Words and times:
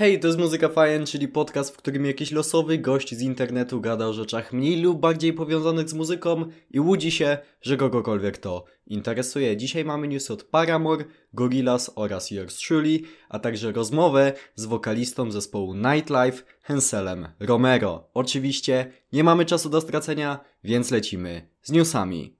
Hej, 0.00 0.20
to 0.20 0.26
jest 0.26 0.38
Muzyka 0.38 0.68
Fajen, 0.68 1.06
czyli 1.06 1.28
podcast, 1.28 1.74
w 1.74 1.76
którym 1.76 2.06
jakiś 2.06 2.32
losowy 2.32 2.78
gość 2.78 3.14
z 3.14 3.20
internetu 3.20 3.80
gada 3.80 4.06
o 4.06 4.12
rzeczach 4.12 4.52
mniej 4.52 4.82
lub 4.82 5.00
bardziej 5.00 5.32
powiązanych 5.32 5.88
z 5.88 5.94
muzyką 5.94 6.44
i 6.70 6.80
łudzi 6.80 7.10
się, 7.10 7.38
że 7.62 7.76
kogokolwiek 7.76 8.38
to 8.38 8.64
interesuje. 8.86 9.56
Dzisiaj 9.56 9.84
mamy 9.84 10.08
news 10.08 10.30
od 10.30 10.44
Paramore, 10.44 11.04
Gorillaz 11.32 11.90
oraz 11.94 12.30
Yours 12.30 12.58
Truly, 12.58 13.00
a 13.28 13.38
także 13.38 13.72
rozmowę 13.72 14.32
z 14.54 14.64
wokalistą 14.64 15.30
zespołu 15.30 15.74
Nightlife, 15.74 16.42
Henselem 16.62 17.28
Romero. 17.40 18.08
Oczywiście 18.14 18.92
nie 19.12 19.24
mamy 19.24 19.44
czasu 19.44 19.70
do 19.70 19.80
stracenia, 19.80 20.40
więc 20.64 20.90
lecimy 20.90 21.48
z 21.62 21.72
newsami. 21.72 22.39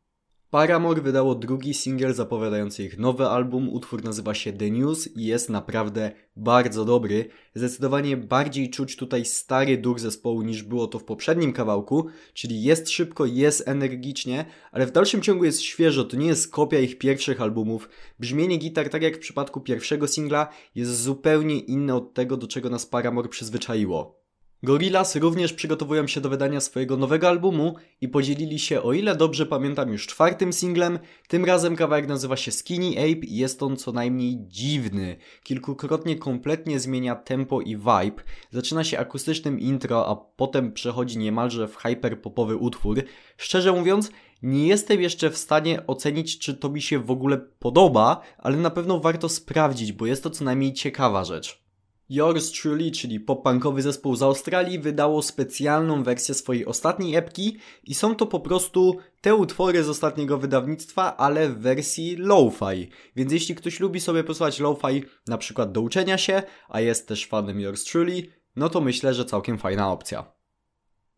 Paramore 0.51 1.03
wydało 1.03 1.35
drugi 1.35 1.75
singiel 1.75 2.15
zapowiadający 2.15 2.85
ich 2.85 2.99
nowy 2.99 3.27
album. 3.27 3.69
Utwór 3.69 4.05
nazywa 4.05 4.35
się 4.35 4.53
The 4.53 4.71
News 4.71 5.17
i 5.17 5.25
jest 5.27 5.51
naprawdę 5.51 6.13
bardzo 6.37 6.85
dobry. 6.85 7.29
Zdecydowanie 7.55 8.17
bardziej 8.17 8.71
czuć 8.71 8.97
tutaj 8.97 9.25
stary 9.25 9.79
duch 9.79 10.01
zespołu 10.01 10.43
niż 10.43 10.63
było 10.63 10.87
to 10.87 10.99
w 10.99 11.05
poprzednim 11.05 11.53
kawałku, 11.53 12.07
czyli 12.35 12.63
jest 12.63 12.91
szybko, 12.91 13.27
jest 13.27 13.69
energicznie, 13.69 14.45
ale 14.73 14.87
w 14.87 14.93
dalszym 14.93 15.23
ciągu 15.23 15.45
jest 15.45 15.63
świeżo, 15.63 16.05
to 16.05 16.17
nie 16.17 16.27
jest 16.27 16.51
kopia 16.51 16.79
ich 16.79 16.99
pierwszych 16.99 17.41
albumów. 17.41 17.89
Brzmienie 18.19 18.57
gitar, 18.57 18.89
tak 18.89 19.03
jak 19.03 19.17
w 19.17 19.21
przypadku 19.21 19.61
pierwszego 19.61 20.09
singla, 20.09 20.49
jest 20.75 21.03
zupełnie 21.03 21.59
inne 21.59 21.95
od 21.95 22.15
tego, 22.15 22.37
do 22.37 22.47
czego 22.47 22.71
nas 22.71 22.87
Paramore 22.87 23.29
przyzwyczaiło. 23.29 24.20
Gorillaz 24.63 25.17
również 25.17 25.53
przygotowują 25.53 26.07
się 26.07 26.21
do 26.21 26.29
wydania 26.29 26.61
swojego 26.61 26.97
nowego 26.97 27.29
albumu 27.29 27.75
i 28.01 28.09
podzielili 28.09 28.59
się, 28.59 28.83
o 28.83 28.93
ile 28.93 29.17
dobrze 29.17 29.47
pamiętam, 29.47 29.93
już 29.93 30.07
czwartym 30.07 30.53
singlem. 30.53 30.99
Tym 31.29 31.45
razem 31.45 31.77
kawałek 31.77 32.09
nazywa 32.09 32.37
się 32.37 32.53
Skinny 32.53 32.91
Ape 32.91 33.27
i 33.27 33.37
jest 33.37 33.63
on 33.63 33.77
co 33.77 33.93
najmniej 33.93 34.39
dziwny. 34.47 35.17
Kilkukrotnie 35.43 36.17
kompletnie 36.17 36.81
zmienia 36.81 37.15
tempo 37.15 37.61
i 37.61 37.77
vibe. 37.77 38.23
Zaczyna 38.51 38.85
się 38.85 38.99
akustycznym 38.99 39.61
intro, 39.61 40.09
a 40.09 40.17
potem 40.17 40.73
przechodzi 40.73 41.19
niemalże 41.19 41.69
w 41.69 41.77
hyperpopowy 41.77 42.57
utwór. 42.57 43.03
Szczerze 43.37 43.73
mówiąc, 43.73 44.11
nie 44.43 44.67
jestem 44.67 45.01
jeszcze 45.03 45.31
w 45.31 45.39
stanie 45.39 45.87
ocenić, 45.87 46.39
czy 46.39 46.55
to 46.55 46.69
mi 46.69 46.83
się 46.83 46.99
w 46.99 47.11
ogóle 47.11 47.39
podoba, 47.39 48.21
ale 48.39 48.57
na 48.57 48.71
pewno 48.71 49.01
warto 49.01 49.29
sprawdzić, 49.29 49.93
bo 49.93 50.07
jest 50.07 50.23
to 50.23 50.31
co 50.31 50.45
najmniej 50.45 50.73
ciekawa 50.73 51.25
rzecz. 51.25 51.70
Yours 52.11 52.53
Truly, 52.53 52.91
czyli 52.91 53.21
pop-punkowy 53.21 53.83
zespół 53.83 54.17
z 54.17 54.23
Australii, 54.23 54.79
wydało 54.79 55.23
specjalną 55.23 56.03
wersję 56.03 56.35
swojej 56.35 56.67
ostatniej 56.67 57.17
epki 57.17 57.59
i 57.85 57.95
są 57.95 58.15
to 58.15 58.27
po 58.27 58.41
prostu 58.41 58.99
te 59.21 59.35
utwory 59.35 59.85
z 59.85 59.89
ostatniego 59.89 60.39
wydawnictwa, 60.39 61.17
ale 61.17 61.49
w 61.49 61.59
wersji 61.59 62.17
lo-fi. 62.17 62.89
Więc 63.17 63.33
jeśli 63.33 63.55
ktoś 63.55 63.81
lubi 63.81 64.01
sobie 64.01 64.25
posłuchać 64.25 64.61
lo-fi 64.61 65.05
na 65.29 65.39
przykład 65.39 65.73
do 65.73 65.81
uczenia 65.81 66.19
się, 66.19 66.43
a 66.69 66.81
jest 66.81 67.09
też 67.09 67.27
fanem 67.27 67.61
Yours 67.61 67.85
Truly, 67.85 68.23
no 68.57 68.69
to 68.69 68.81
myślę, 68.81 69.15
że 69.15 69.25
całkiem 69.25 69.59
fajna 69.59 69.93
opcja. 69.93 70.40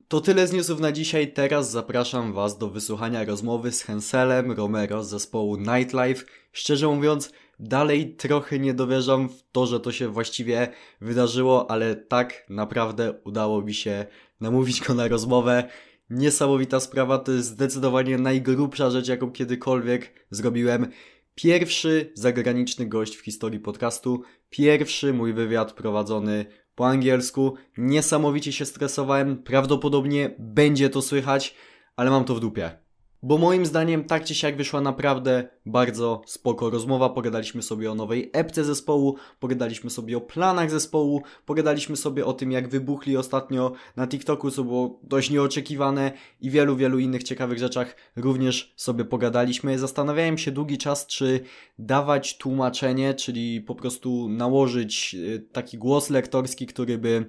To 0.09 0.21
tyle 0.21 0.47
z 0.47 0.53
newsów 0.53 0.81
na 0.81 0.93
dzisiaj. 0.93 1.33
Teraz 1.33 1.71
zapraszam 1.71 2.33
Was 2.33 2.59
do 2.59 2.69
wysłuchania 2.69 3.25
rozmowy 3.25 3.73
z 3.73 3.83
Henselem 3.83 4.53
Romero 4.53 5.05
z 5.05 5.09
zespołu 5.09 5.57
Nightlife. 5.57 6.25
Szczerze 6.53 6.89
mówiąc, 6.89 7.33
dalej 7.61 8.17
trochę 8.17 8.59
nie 8.59 8.75
dowierzam 8.75 9.29
w 9.29 9.43
to, 9.53 9.67
że 9.67 9.81
to 9.81 9.93
się 9.93 10.09
właściwie 10.09 10.69
wydarzyło, 11.01 11.71
ale 11.71 11.97
tak 11.97 12.47
naprawdę 12.49 13.15
udało 13.25 13.63
mi 13.63 13.75
się 13.75 14.07
namówić 14.41 14.81
go 14.81 14.95
na 14.95 15.09
rozmowę. 15.09 15.69
Niesamowita 16.11 16.81
sprawa, 16.81 17.19
to 17.19 17.33
jest 17.33 17.49
zdecydowanie 17.49 18.19
najgrubsza 18.19 18.91
rzecz, 18.91 19.09
jaką 19.09 19.31
kiedykolwiek 19.31 20.27
zrobiłem. 20.31 20.87
Pierwszy 21.35 22.13
zagraniczny 22.15 22.87
gość 22.87 23.17
w 23.17 23.25
historii 23.25 23.61
podcastu, 23.61 24.23
pierwszy 24.51 25.13
mój 25.13 25.33
wywiad 25.33 25.73
prowadzony 25.73 26.47
po 26.75 26.87
angielsku. 26.87 27.55
Niesamowicie 27.79 28.53
się 28.53 28.65
stresowałem, 28.65 29.43
prawdopodobnie 29.43 30.35
będzie 30.39 30.91
to 30.91 31.03
słychać, 31.03 31.55
ale 31.97 32.11
mam 32.11 32.25
to 32.25 32.35
w 32.35 32.41
dupie. 32.41 32.82
Bo 33.25 33.39
moim 33.39 33.67
zdaniem 33.67 34.05
tak 34.05 34.25
czy 34.25 34.35
siak 34.35 34.57
wyszła 34.57 34.81
naprawdę 34.81 35.49
bardzo 35.67 36.23
spoko 36.27 36.71
rozmowa. 36.71 37.09
Pogadaliśmy 37.09 37.63
sobie 37.63 37.93
o 37.93 37.95
nowej 37.95 38.31
epce 38.33 38.65
zespołu, 38.65 39.17
pogadaliśmy 39.41 39.91
sobie 39.91 40.17
o 40.17 40.21
planach 40.21 40.71
zespołu, 40.71 41.23
pogadaliśmy 41.47 41.97
sobie 41.97 42.27
o 42.27 42.33
tym 42.33 42.53
jak 42.53 42.69
wybuchli 42.69 43.17
ostatnio 43.17 43.73
na 43.97 44.07
TikToku, 44.07 44.51
co 44.51 44.65
było 44.65 45.01
dość 45.03 45.31
nieoczekiwane 45.31 46.13
i 46.41 46.51
wielu, 46.51 46.77
wielu 46.77 46.99
innych 46.99 47.23
ciekawych 47.23 47.59
rzeczach 47.59 47.97
również 48.17 48.73
sobie 48.77 49.05
pogadaliśmy. 49.05 49.79
Zastanawiałem 49.79 50.39
się 50.39 50.51
długi 50.51 50.79
czas, 50.79 51.07
czy 51.07 51.41
dawać 51.79 52.39
tłumaczenie, 52.39 53.15
czyli 53.15 53.61
po 53.61 53.75
prostu 53.75 54.29
nałożyć 54.29 55.15
y, 55.15 55.47
taki 55.53 55.79
głos 55.79 56.11
lektorski, 56.11 56.67
który 56.67 56.99
by 56.99 57.27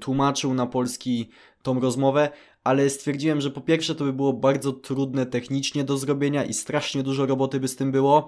tłumaczył 0.00 0.54
na 0.54 0.66
polski 0.66 1.30
tą 1.62 1.80
rozmowę, 1.80 2.28
ale 2.66 2.90
stwierdziłem, 2.90 3.40
że 3.40 3.50
po 3.50 3.60
pierwsze 3.60 3.94
to 3.94 4.04
by 4.04 4.12
było 4.12 4.32
bardzo 4.32 4.72
trudne 4.72 5.26
technicznie 5.26 5.84
do 5.84 5.96
zrobienia 5.96 6.44
i 6.44 6.54
strasznie 6.54 7.02
dużo 7.02 7.26
roboty 7.26 7.60
by 7.60 7.68
z 7.68 7.76
tym 7.76 7.92
było, 7.92 8.26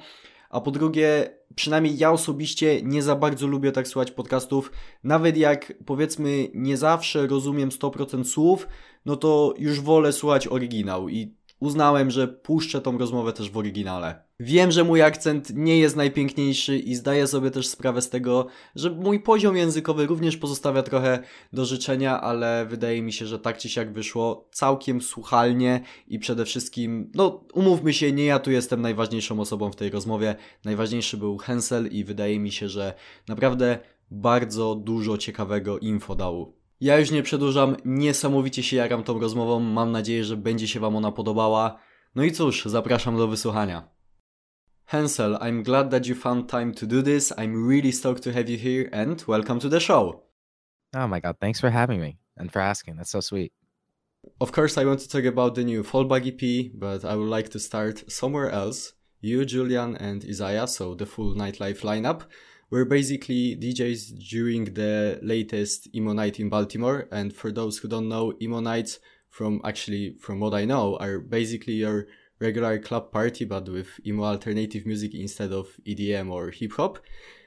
a 0.50 0.60
po 0.60 0.71
drugie, 0.71 1.31
przynajmniej 1.54 1.99
ja 1.99 2.12
osobiście 2.12 2.82
nie 2.82 3.03
za 3.03 3.16
bardzo 3.16 3.47
lubię 3.47 3.72
tak 3.72 3.88
słuchać 3.88 4.10
podcastów, 4.10 4.72
nawet 5.04 5.37
jak 5.37 5.72
powiedzmy 5.87 6.48
nie 6.54 6.77
zawsze 6.77 7.27
rozumiem 7.27 7.69
100% 7.69 8.25
słów, 8.25 8.69
no 9.06 9.16
to 9.16 9.54
już 9.59 9.81
wolę 9.81 10.12
słuchać 10.12 10.48
oryginał. 10.48 11.09
I 11.09 11.34
uznałem, 11.60 12.10
że 12.10 12.28
puszczę 12.28 12.81
tą 12.81 12.98
rozmowę 12.98 13.32
też 13.32 13.50
w 13.50 13.56
oryginale. 13.56 14.28
Wiem, 14.41 14.71
że 14.71 14.84
mój 14.84 15.03
akcent 15.03 15.54
nie 15.54 15.78
jest 15.78 15.97
najpiękniejszy 15.97 16.78
i 16.78 16.94
zdaję 16.94 17.26
sobie 17.26 17.50
też 17.50 17.69
sprawę 17.69 18.03
z 18.03 18.10
tego, 18.10 18.47
że 18.75 18.91
mój 18.91 19.21
poziom 19.21 19.56
językowy 19.56 20.06
również 20.06 20.37
pozostawia 20.37 20.82
trochę 20.82 21.22
do 21.53 21.65
życzenia, 21.65 22.21
ale 22.21 22.66
wydaje 22.66 23.03
mi 23.03 23.12
się, 23.12 23.27
że 23.27 23.38
tak 23.38 23.59
czy 23.59 23.69
siak 23.69 23.93
wyszło 23.93 24.48
całkiem 24.53 25.00
słuchalnie 25.00 25.81
i 26.06 26.19
przede 26.19 26.44
wszystkim, 26.44 27.10
no 27.15 27.44
umówmy 27.54 27.93
się, 27.93 28.12
nie 28.12 28.25
ja 28.25 28.38
tu 28.38 28.50
jestem 28.50 28.81
najważniejszą 28.81 29.41
osobą 29.41 29.71
w 29.71 29.77
tej 29.77 29.91
rozmowie. 29.91 30.37
Najważniejszy 30.65 31.16
był 31.16 31.38
Hensel 31.38 31.87
i 31.87 32.04
wydaje 32.04 32.41
mi 32.41 32.53
się, 32.53 32.69
że 32.69 32.94
naprawdę 33.28 33.78
bardzo 34.10 34.75
dużo 34.75 35.19
ciekawego 35.19 35.78
info 35.78 36.15
dał. 36.15 36.54
Ja 36.81 36.98
już 36.98 37.10
nie 37.10 37.22
przedłużam, 37.22 37.77
niesamowicie 37.84 38.62
się 38.62 38.77
jaram 38.77 39.03
tą 39.03 39.21
rozmową, 39.21 39.60
mam 39.60 39.93
nadzieję, 39.93 40.25
że 40.25 40.37
będzie 40.37 40.69
się 40.69 40.81
Wam 40.81 40.97
ona 40.97 41.12
podobała. 41.12 41.78
No 42.15 42.25
i 42.25 42.32
cóż, 42.32 42.65
zapraszam 42.65 43.16
do 43.16 43.28
wysłuchania. 43.28 43.97
Hansel, 44.88 45.37
I'm 45.43 45.65
glad 45.65 45.91
that 45.91 46.06
you 46.06 46.15
found 46.15 46.49
time 46.49 46.72
to 46.72 46.87
do 46.87 47.03
this. 47.03 47.31
I'm 47.37 47.66
really 47.66 47.93
stoked 47.93 48.22
to 48.22 48.32
have 48.32 48.49
you 48.49 48.56
here 48.56 48.88
and 48.91 49.22
welcome 49.26 49.60
to 49.60 49.69
the 49.69 49.81
show. 49.81 50.22
Oh 50.94 51.06
my 51.06 51.21
god, 51.21 51.37
thanks 51.43 51.60
for 51.60 51.69
having 51.69 52.00
me 52.00 52.16
and 52.38 52.50
for 52.50 52.60
asking. 52.60 52.97
That's 52.97 53.10
so 53.10 53.21
sweet. 53.21 53.53
Of 54.41 54.53
course, 54.53 54.78
I 54.78 54.87
want 54.87 55.00
to 55.00 55.09
talk 55.10 55.25
about 55.25 55.56
the 55.56 55.65
new 55.65 55.82
Fallback 55.82 56.25
EP, 56.27 56.72
but 56.75 57.04
I 57.04 57.16
would 57.16 57.28
like 57.28 57.50
to 57.50 57.59
start 57.60 58.10
somewhere 58.10 58.50
else. 58.50 58.94
You, 59.21 59.44
Julian, 59.44 59.94
and 59.97 60.25
Isaiah, 60.25 60.66
so 60.66 60.94
the 60.94 61.04
full 61.04 61.34
nightlife 61.34 61.81
lineup, 61.82 62.22
were 62.71 62.87
basically 62.87 63.56
DJs 63.56 64.31
during 64.31 64.72
the 64.72 65.19
latest 65.22 65.94
Emo 65.94 66.15
Night 66.15 66.41
in 66.41 66.48
Baltimore. 66.48 67.09
And 67.12 67.34
for 67.34 67.53
those 67.53 67.77
who 67.77 67.88
don't 67.88 68.09
know, 68.09 68.32
Emo 68.41 68.60
Nights, 68.60 69.00
from 69.28 69.60
actually 69.65 70.16
from 70.19 70.41
what 70.41 70.54
I 70.54 70.65
know, 70.65 70.97
are 70.97 71.19
basically 71.19 71.75
your 71.75 72.06
regular 72.41 72.78
club 72.78 73.12
party, 73.12 73.44
but 73.44 73.69
with 73.69 73.88
emo 74.06 74.25
alternative 74.25 74.87
music 74.87 75.15
instead 75.15 75.53
of 75.53 75.69
EDM 75.87 76.31
or 76.31 76.50
hip 76.50 76.72
hop. 76.72 76.99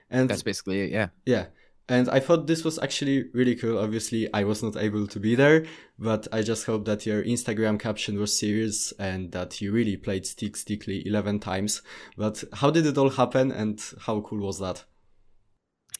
And 0.10 0.30
that's 0.30 0.44
basically 0.44 0.82
it, 0.82 0.92
yeah. 0.92 1.08
Yeah. 1.26 1.46
And 1.90 2.10
I 2.10 2.20
thought 2.22 2.48
this 2.48 2.64
was 2.64 2.80
actually 2.80 3.30
really 3.34 3.56
cool. 3.56 3.78
Obviously, 3.78 4.34
I 4.34 4.46
was 4.46 4.64
not 4.64 4.78
able 4.78 5.08
to 5.08 5.20
be 5.20 5.36
there, 5.36 5.66
but 6.00 6.28
I 6.32 6.42
just 6.42 6.66
hope 6.66 6.86
that 6.86 7.06
your 7.06 7.22
Instagram 7.24 7.80
caption 7.80 8.18
was 8.18 8.38
serious 8.38 8.94
and 8.98 9.32
that 9.34 9.60
you 9.60 9.74
really 9.74 9.98
played 9.98 10.26
Stick 10.26 10.56
Stickly 10.56 11.06
11 11.06 11.40
times. 11.40 11.82
But 12.16 12.44
how 12.54 12.72
did 12.72 12.86
it 12.86 12.98
all 12.98 13.10
happen 13.10 13.52
and 13.52 13.82
how 14.00 14.22
cool 14.22 14.40
was 14.40 14.60
that? 14.60 14.86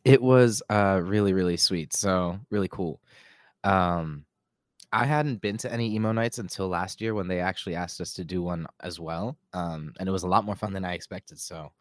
It 0.06 0.22
was 0.22 0.64
uh, 0.70 1.02
really, 1.04 1.34
really 1.34 1.58
sweet. 1.58 1.94
So, 1.94 2.40
really 2.50 2.70
cool. 2.70 3.02
Um, 3.64 4.24
I 4.94 5.06
hadn't 5.06 5.42
been 5.42 5.58
to 5.60 5.72
any 5.72 5.94
emo 5.96 6.12
nights 6.12 6.38
until 6.38 6.68
last 6.68 7.00
year 7.02 7.14
when 7.14 7.28
they 7.28 7.40
actually 7.40 7.76
asked 7.76 8.02
us 8.02 8.14
to 8.16 8.26
do 8.26 8.42
one 8.42 8.68
as 8.82 9.00
well. 9.00 9.38
Um, 9.54 9.94
and 10.00 10.10
it 10.10 10.12
was 10.12 10.24
a 10.24 10.28
lot 10.28 10.46
more 10.46 10.56
fun 10.56 10.74
than 10.74 10.84
I 10.86 10.94
expected. 10.94 11.40
So, 11.40 11.72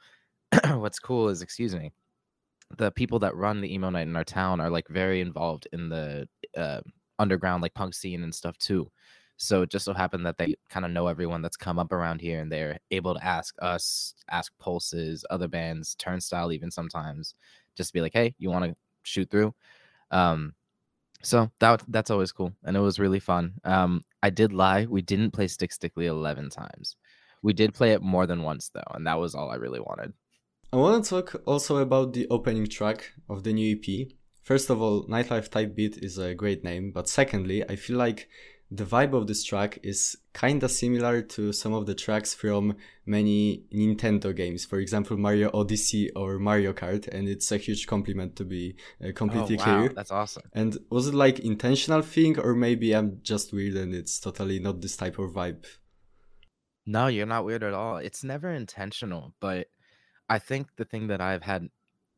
what's 0.75 0.99
cool 1.01 1.29
is, 1.29 1.43
excuse 1.43 1.75
me, 1.75 1.93
the 2.79 2.91
people 2.93 3.19
that 3.21 3.37
run 3.37 3.61
the 3.61 3.73
emo 3.73 3.91
night 3.91 4.07
in 4.07 4.17
our 4.17 4.25
town 4.25 4.61
are 4.61 4.71
like 4.71 4.89
very 4.89 5.21
involved 5.21 5.67
in 5.73 5.89
the 5.89 6.29
uh, 6.57 6.81
underground 7.19 7.63
like 7.63 7.75
punk 7.75 7.95
scene 7.95 8.23
and 8.23 8.35
stuff 8.35 8.57
too. 8.59 8.91
So 9.37 9.63
it 9.63 9.71
just 9.71 9.87
so 9.87 9.95
happened 9.95 10.27
that 10.27 10.39
they 10.39 10.55
kind 10.69 10.85
of 10.85 10.93
know 10.93 11.07
everyone 11.07 11.43
that's 11.43 11.57
come 11.57 11.79
up 11.79 11.93
around 11.93 12.21
here 12.21 12.41
and 12.41 12.53
they're 12.53 12.79
able 12.91 13.15
to 13.15 13.25
ask 13.25 13.55
us, 13.63 14.15
ask 14.31 14.53
Pulses, 14.59 15.25
other 15.31 15.49
bands, 15.49 15.95
Turnstile, 15.97 16.53
even 16.53 16.71
sometimes, 16.71 17.35
just 17.75 17.89
to 17.91 17.95
be 17.95 18.03
like, 18.03 18.13
hey, 18.13 18.35
you 18.39 18.51
want 18.51 18.67
to 18.67 18.77
shoot 19.03 19.31
through? 19.31 19.55
Um, 20.11 20.55
so 21.23 21.51
that 21.61 21.83
that's 21.89 22.11
always 22.11 22.33
cool, 22.33 22.53
and 22.65 22.77
it 22.77 22.81
was 22.81 22.99
really 22.99 23.21
fun. 23.21 23.55
Um, 23.65 24.05
I 24.23 24.31
did 24.31 24.53
lie; 24.53 24.87
we 24.87 25.03
didn't 25.03 25.33
play 25.33 25.49
Stick 25.49 25.73
Stickly 25.73 26.07
eleven 26.07 26.51
times. 26.51 26.97
We 27.43 27.53
did 27.53 27.75
play 27.75 27.93
it 27.93 28.03
more 28.03 28.27
than 28.27 28.43
once 28.43 28.71
though, 28.73 28.93
and 28.95 29.07
that 29.07 29.19
was 29.19 29.35
all 29.35 29.51
I 29.51 29.57
really 29.57 29.81
wanted. 29.81 30.13
I 30.73 30.77
want 30.77 31.05
to 31.05 31.11
talk 31.11 31.43
also 31.47 31.79
about 31.79 32.13
the 32.13 32.29
opening 32.29 32.67
track 32.69 33.13
of 33.29 33.43
the 33.43 33.53
new 33.53 33.77
EP, 33.77 34.09
first 34.43 34.71
of 34.71 34.81
all, 34.81 35.05
Nightlife 35.07 35.51
Type 35.51 35.75
Beat 35.75 35.97
is 35.99 36.19
a 36.19 36.35
great 36.35 36.63
name, 36.63 36.93
but 36.93 37.09
secondly, 37.09 37.69
I 37.69 37.77
feel 37.77 37.97
like 37.97 38.29
the 38.71 38.85
vibe 38.85 39.15
of 39.15 39.27
this 39.27 39.43
track 39.43 39.81
is 39.83 40.17
kinda 40.33 40.69
similar 40.69 41.23
to 41.23 41.53
some 41.53 41.73
of 41.73 41.87
the 41.87 41.95
tracks 41.95 42.35
from 42.35 42.77
many 43.05 43.65
Nintendo 43.73 44.35
games, 44.35 44.65
for 44.65 44.79
example, 44.79 45.17
Mario 45.17 45.51
Odyssey 45.53 46.11
or 46.13 46.39
Mario 46.39 46.73
Kart, 46.73 47.09
and 47.09 47.29
it's 47.29 47.51
a 47.51 47.57
huge 47.57 47.89
compliment 47.89 48.37
to 48.37 48.45
be 48.45 48.77
uh, 49.05 49.11
completely 49.13 49.59
oh, 49.59 49.67
wow. 49.67 49.79
clear. 49.79 49.89
That's 49.89 50.13
awesome. 50.13 50.45
And 50.53 50.79
was 50.89 51.09
it 51.09 51.15
like 51.15 51.41
intentional 51.41 52.03
thing, 52.03 52.39
or 52.39 52.55
maybe 52.55 52.95
I'm 52.95 53.19
just 53.23 53.53
weird 53.53 53.75
and 53.75 53.93
it's 53.93 54.21
totally 54.21 54.61
not 54.61 54.81
this 54.81 54.97
type 54.97 55.19
of 55.19 55.33
vibe? 55.33 55.65
No, 56.87 57.09
you're 57.09 57.27
not 57.27 57.45
weird 57.45 57.65
at 57.65 57.75
all. 57.75 57.97
It's 57.97 58.23
never 58.23 58.51
intentional, 58.51 59.35
but 59.41 59.67
I 60.29 60.39
think 60.39 60.69
the 60.77 60.85
thing 60.85 61.09
that 61.09 61.21
I've 61.21 61.43
had 61.43 61.69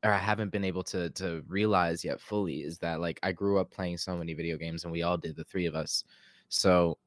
or 0.04 0.12
I 0.12 0.19
haven't 0.19 0.50
been 0.50 0.64
able 0.64 0.82
to 0.84 1.10
to 1.10 1.43
realize 1.46 2.04
yet 2.04 2.20
fully 2.20 2.60
is 2.60 2.78
that 2.78 3.00
like 3.00 3.20
I 3.22 3.32
grew 3.32 3.58
up 3.58 3.70
playing 3.70 3.99
so 3.99 4.16
many 4.16 4.34
video 4.34 4.56
games 4.56 4.84
and 4.84 4.93
we 4.93 5.02
all 5.02 5.16
did 5.16 5.37
the 5.37 5.44
three 5.44 5.66
of 5.66 5.75
us. 5.75 6.04
So 6.52 6.99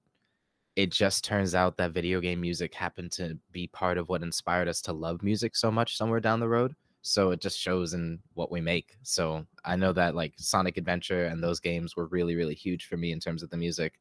it 0.76 0.92
just 0.92 1.24
turns 1.24 1.54
out 1.54 1.78
that 1.78 1.92
video 1.92 2.20
game 2.20 2.42
music 2.42 2.74
happened 2.74 3.12
to 3.14 3.38
be 3.52 3.68
part 3.68 4.00
of 4.00 4.10
what 4.10 4.24
inspired 4.24 4.68
us 4.68 4.82
to 4.82 4.92
love 4.92 5.22
music 5.22 5.56
so 5.56 5.70
much 5.72 5.96
somewhere 5.96 6.20
down 6.20 6.40
the 6.40 6.50
road. 6.50 6.76
So 7.04 7.30
it 7.30 7.42
just 7.42 7.60
shows 7.60 7.94
in 7.94 8.18
what 8.34 8.52
we 8.52 8.60
make. 8.60 8.98
So 9.04 9.46
I 9.64 9.76
know 9.76 9.94
that 9.94 10.16
like 10.16 10.34
Sonic 10.38 10.78
Adventure 10.78 11.26
and 11.26 11.44
those 11.44 11.60
games 11.60 11.96
were 11.96 12.08
really 12.08 12.36
really 12.36 12.56
huge 12.56 12.88
for 12.88 12.98
me 12.98 13.12
in 13.12 13.20
terms 13.20 13.44
of 13.44 13.52
the 13.52 13.58
music. 13.58 14.00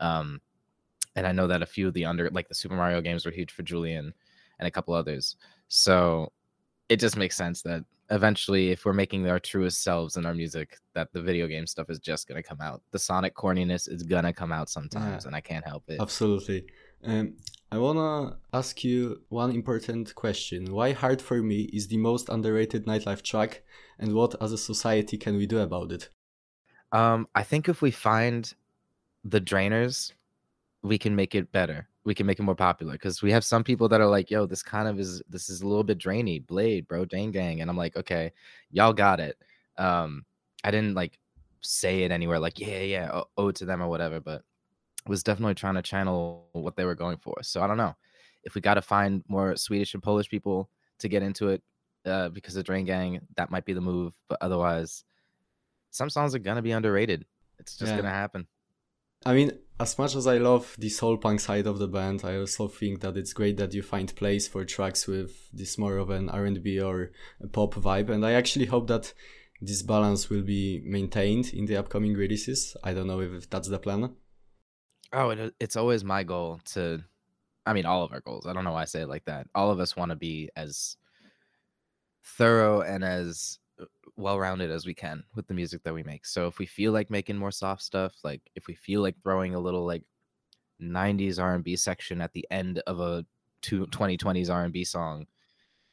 Um 0.00 0.40
and 1.14 1.26
I 1.26 1.32
know 1.32 1.46
that 1.46 1.62
a 1.62 1.66
few 1.66 1.88
of 1.88 1.94
the 1.94 2.06
under 2.06 2.30
like 2.30 2.48
the 2.48 2.54
Super 2.54 2.74
Mario 2.74 3.02
games 3.02 3.26
were 3.26 3.32
huge 3.32 3.52
for 3.52 3.62
Julian 3.62 4.14
and 4.58 4.66
a 4.66 4.70
couple 4.70 4.94
others. 4.94 5.36
So 5.68 6.32
it 6.88 7.00
just 7.00 7.18
makes 7.18 7.36
sense 7.36 7.60
that 7.62 7.84
eventually 8.10 8.70
if 8.70 8.84
we're 8.84 8.92
making 8.92 9.28
our 9.28 9.40
truest 9.40 9.82
selves 9.82 10.16
in 10.16 10.26
our 10.26 10.34
music 10.34 10.78
that 10.94 11.12
the 11.12 11.20
video 11.20 11.46
game 11.46 11.66
stuff 11.66 11.90
is 11.90 11.98
just 11.98 12.28
going 12.28 12.40
to 12.40 12.48
come 12.48 12.60
out. 12.60 12.82
The 12.92 12.98
sonic 12.98 13.34
corniness 13.34 13.90
is 13.90 14.02
going 14.02 14.24
to 14.24 14.32
come 14.32 14.52
out 14.52 14.68
sometimes 14.68 15.24
yeah, 15.24 15.28
and 15.28 15.36
i 15.36 15.40
can't 15.40 15.66
help 15.66 15.84
it. 15.88 16.00
Absolutely. 16.00 16.66
Um, 17.04 17.34
i 17.72 17.78
want 17.78 17.98
to 17.98 18.36
ask 18.56 18.84
you 18.84 19.22
one 19.28 19.50
important 19.50 20.14
question. 20.14 20.72
Why 20.72 20.92
hard 20.92 21.20
for 21.20 21.42
me 21.42 21.62
is 21.72 21.88
the 21.88 21.98
most 21.98 22.28
underrated 22.28 22.86
nightlife 22.86 23.22
track 23.22 23.62
and 23.98 24.14
what 24.14 24.34
as 24.40 24.52
a 24.52 24.58
society 24.58 25.18
can 25.18 25.36
we 25.36 25.46
do 25.46 25.58
about 25.58 25.92
it? 25.92 26.08
Um, 26.92 27.26
i 27.34 27.42
think 27.42 27.68
if 27.68 27.82
we 27.82 27.90
find 27.90 28.52
the 29.24 29.40
drainers 29.40 30.12
we 30.86 30.98
can 30.98 31.14
make 31.16 31.34
it 31.34 31.52
better. 31.52 31.88
We 32.06 32.14
can 32.14 32.26
make 32.26 32.38
it 32.38 32.44
more 32.44 32.54
popular 32.54 32.94
because 32.94 33.20
we 33.20 33.32
have 33.32 33.44
some 33.44 33.62
people 33.62 33.88
that 33.88 34.00
are 34.00 34.06
like, 34.06 34.30
"Yo, 34.30 34.46
this 34.46 34.62
kind 34.62 34.88
of 34.88 34.98
is 34.98 35.22
this 35.28 35.50
is 35.50 35.60
a 35.60 35.66
little 35.66 35.84
bit 35.84 35.98
drainy." 35.98 36.40
Bladee, 36.40 36.86
bro, 36.86 37.04
Drain 37.04 37.32
Gang, 37.32 37.60
and 37.60 37.68
I'm 37.68 37.76
like, 37.76 37.96
"Okay, 37.96 38.32
y'all 38.70 38.92
got 38.92 39.20
it." 39.20 39.36
Um, 39.76 40.24
I 40.64 40.70
didn't 40.70 40.94
like 40.94 41.18
say 41.60 42.04
it 42.04 42.12
anywhere, 42.12 42.38
like, 42.38 42.58
"Yeah, 42.58 42.80
yeah, 42.80 43.22
owe 43.36 43.48
it 43.48 43.56
to 43.56 43.66
them" 43.66 43.82
or 43.82 43.88
whatever, 43.88 44.20
but 44.20 44.42
was 45.06 45.22
definitely 45.22 45.54
trying 45.54 45.74
to 45.74 45.82
channel 45.82 46.48
what 46.52 46.76
they 46.76 46.84
were 46.84 46.94
going 46.94 47.18
for. 47.18 47.34
So 47.42 47.62
I 47.62 47.66
don't 47.66 47.76
know 47.76 47.94
if 48.44 48.54
we 48.54 48.60
got 48.60 48.74
to 48.74 48.82
find 48.82 49.22
more 49.28 49.56
Swedish 49.56 49.94
and 49.94 50.02
Polish 50.02 50.28
people 50.28 50.70
to 50.98 51.08
get 51.08 51.22
into 51.22 51.48
it 51.48 51.62
uh, 52.06 52.28
because 52.30 52.56
of 52.56 52.64
Drain 52.64 52.84
Gang, 52.84 53.20
that 53.36 53.50
might 53.50 53.64
be 53.64 53.72
the 53.72 53.80
move. 53.80 54.14
But 54.28 54.38
otherwise, 54.40 55.04
some 55.90 56.08
songs 56.08 56.34
are 56.34 56.38
gonna 56.38 56.62
be 56.62 56.72
underrated. 56.72 57.26
It's 57.58 57.76
just 57.76 57.90
yeah. 57.90 57.96
gonna 57.96 58.10
happen. 58.10 58.46
I 59.26 59.34
mean, 59.34 59.50
as 59.80 59.98
much 59.98 60.14
as 60.14 60.28
I 60.28 60.38
love 60.38 60.76
the 60.78 60.88
soul 60.88 61.16
punk 61.16 61.40
side 61.40 61.66
of 61.66 61.80
the 61.80 61.88
band, 61.88 62.22
I 62.24 62.36
also 62.36 62.68
think 62.68 63.00
that 63.00 63.16
it's 63.16 63.32
great 63.32 63.56
that 63.56 63.74
you 63.74 63.82
find 63.82 64.14
place 64.14 64.46
for 64.46 64.64
tracks 64.64 65.08
with 65.08 65.50
this 65.52 65.76
more 65.76 65.96
of 65.96 66.10
an 66.10 66.28
R&B 66.28 66.80
or 66.80 67.10
pop 67.50 67.74
vibe, 67.74 68.08
and 68.08 68.24
I 68.24 68.34
actually 68.34 68.66
hope 68.66 68.86
that 68.86 69.12
this 69.60 69.82
balance 69.82 70.30
will 70.30 70.42
be 70.42 70.80
maintained 70.84 71.52
in 71.52 71.66
the 71.66 71.76
upcoming 71.76 72.14
releases. 72.14 72.76
I 72.84 72.94
don't 72.94 73.08
know 73.08 73.20
if 73.20 73.50
that's 73.50 73.68
the 73.68 73.80
plan. 73.80 74.14
Oh, 75.12 75.30
it, 75.30 75.54
it's 75.58 75.76
always 75.76 76.04
my 76.04 76.22
goal 76.22 76.60
to, 76.74 77.02
I 77.66 77.72
mean, 77.72 77.84
all 77.84 78.04
of 78.04 78.12
our 78.12 78.20
goals. 78.20 78.46
I 78.46 78.52
don't 78.52 78.62
know 78.62 78.72
why 78.72 78.82
I 78.82 78.84
say 78.84 79.00
it 79.00 79.08
like 79.08 79.24
that. 79.24 79.48
All 79.56 79.72
of 79.72 79.80
us 79.80 79.96
want 79.96 80.10
to 80.10 80.16
be 80.16 80.50
as 80.54 80.96
thorough 82.24 82.80
and 82.80 83.02
as 83.02 83.58
well 84.16 84.38
rounded 84.38 84.70
as 84.70 84.86
we 84.86 84.94
can 84.94 85.24
with 85.34 85.46
the 85.46 85.54
music 85.54 85.82
that 85.84 85.94
we 85.94 86.02
make. 86.02 86.24
So 86.24 86.46
if 86.46 86.58
we 86.58 86.66
feel 86.66 86.92
like 86.92 87.10
making 87.10 87.36
more 87.36 87.50
soft 87.50 87.82
stuff, 87.82 88.14
like 88.24 88.42
if 88.54 88.66
we 88.66 88.74
feel 88.74 89.02
like 89.02 89.16
throwing 89.22 89.54
a 89.54 89.60
little 89.60 89.84
like 89.84 90.04
90s 90.80 91.40
R&B 91.40 91.76
section 91.76 92.20
at 92.20 92.32
the 92.32 92.46
end 92.50 92.82
of 92.86 93.00
a 93.00 93.24
2020s 93.62 94.50
R&B 94.50 94.84
song, 94.84 95.26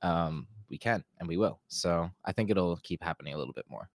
um, 0.01 0.47
we 0.69 0.77
can 0.77 1.03
and 1.19 1.27
we 1.27 1.37
will. 1.37 1.59
So 1.67 2.11
I 2.25 2.31
think 2.31 2.49
it'll 2.49 2.77
keep 2.77 3.03
happening 3.03 3.33
a 3.33 3.37
little 3.37 3.53
bit 3.53 3.65
more. 3.69 3.89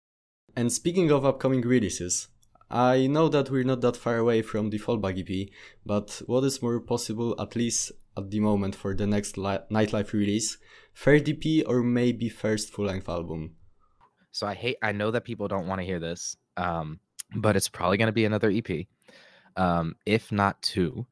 And 0.55 0.71
speaking 0.71 1.11
of 1.11 1.25
upcoming 1.25 1.61
releases, 1.61 2.29
I 2.69 3.07
know 3.07 3.29
that 3.29 3.49
we're 3.49 3.63
not 3.63 3.81
that 3.81 3.95
far 3.95 4.17
away 4.17 4.41
from 4.41 4.69
the 4.69 4.79
Fallback 4.79 5.17
EP, 5.17 5.49
but 5.85 6.21
what 6.25 6.43
is 6.43 6.61
more 6.61 6.79
possible, 6.81 7.33
at 7.39 7.55
least 7.55 7.93
at 8.17 8.29
the 8.29 8.41
moment, 8.41 8.75
for 8.75 8.93
the 8.93 9.07
next 9.07 9.37
li- 9.37 9.65
nightlife 9.71 10.11
release? 10.11 10.57
Third 10.93 11.29
EP 11.29 11.63
or 11.65 11.81
maybe 11.81 12.27
first 12.27 12.73
full 12.73 12.85
length 12.85 13.07
album? 13.07 13.55
So 14.37 14.45
I 14.45 14.53
hate. 14.53 14.77
I 14.83 14.91
know 14.91 15.09
that 15.09 15.23
people 15.23 15.47
don't 15.47 15.65
want 15.65 15.81
to 15.81 15.85
hear 15.85 15.99
this, 15.99 16.37
um, 16.57 16.99
but 17.37 17.55
it's 17.55 17.67
probably 17.67 17.97
going 17.97 18.05
to 18.05 18.13
be 18.13 18.25
another 18.25 18.51
EP, 18.51 18.85
um, 19.55 19.95
if 20.05 20.31
not 20.31 20.61
two. 20.61 21.07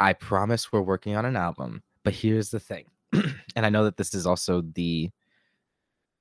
I 0.00 0.12
promise 0.14 0.72
we're 0.72 0.80
working 0.80 1.14
on 1.14 1.24
an 1.24 1.36
album. 1.36 1.84
But 2.02 2.14
here's 2.14 2.50
the 2.50 2.58
thing, 2.58 2.86
and 3.12 3.64
I 3.64 3.68
know 3.68 3.84
that 3.84 3.96
this 3.96 4.12
is 4.12 4.26
also 4.26 4.62
the. 4.74 5.08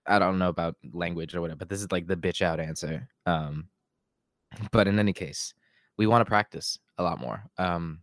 I 0.06 0.20
don't 0.20 0.38
know 0.38 0.50
about 0.50 0.76
language 0.94 1.34
or 1.34 1.42
whatever, 1.42 1.58
but 1.58 1.70
this 1.70 1.82
is 1.82 1.92
like 1.92 2.06
the 2.06 2.16
bitch 2.16 2.44
out 2.44 2.60
answer. 2.60 3.08
Um, 3.26 3.70
but 4.72 4.88
in 4.88 5.00
any 5.00 5.14
case, 5.14 5.56
we 5.98 6.06
want 6.06 6.22
to 6.22 6.30
practice 6.30 6.78
a 7.00 7.04
lot 7.04 7.20
more, 7.20 7.44
um, 7.58 8.02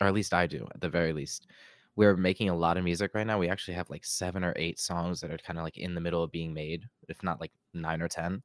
or 0.00 0.08
at 0.08 0.14
least 0.14 0.34
I 0.34 0.48
do, 0.48 0.66
at 0.74 0.80
the 0.80 0.88
very 0.88 1.12
least 1.12 1.46
we're 1.96 2.16
making 2.16 2.48
a 2.48 2.56
lot 2.56 2.76
of 2.76 2.84
music 2.84 3.12
right 3.14 3.26
now. 3.26 3.38
We 3.38 3.48
actually 3.48 3.74
have 3.74 3.90
like 3.90 4.04
seven 4.04 4.44
or 4.44 4.52
eight 4.56 4.78
songs 4.78 5.20
that 5.20 5.30
are 5.30 5.38
kind 5.38 5.58
of 5.58 5.64
like 5.64 5.78
in 5.78 5.94
the 5.94 6.00
middle 6.00 6.22
of 6.22 6.32
being 6.32 6.54
made, 6.54 6.84
if 7.08 7.22
not 7.22 7.40
like 7.40 7.52
nine 7.74 8.00
or 8.00 8.08
ten. 8.08 8.42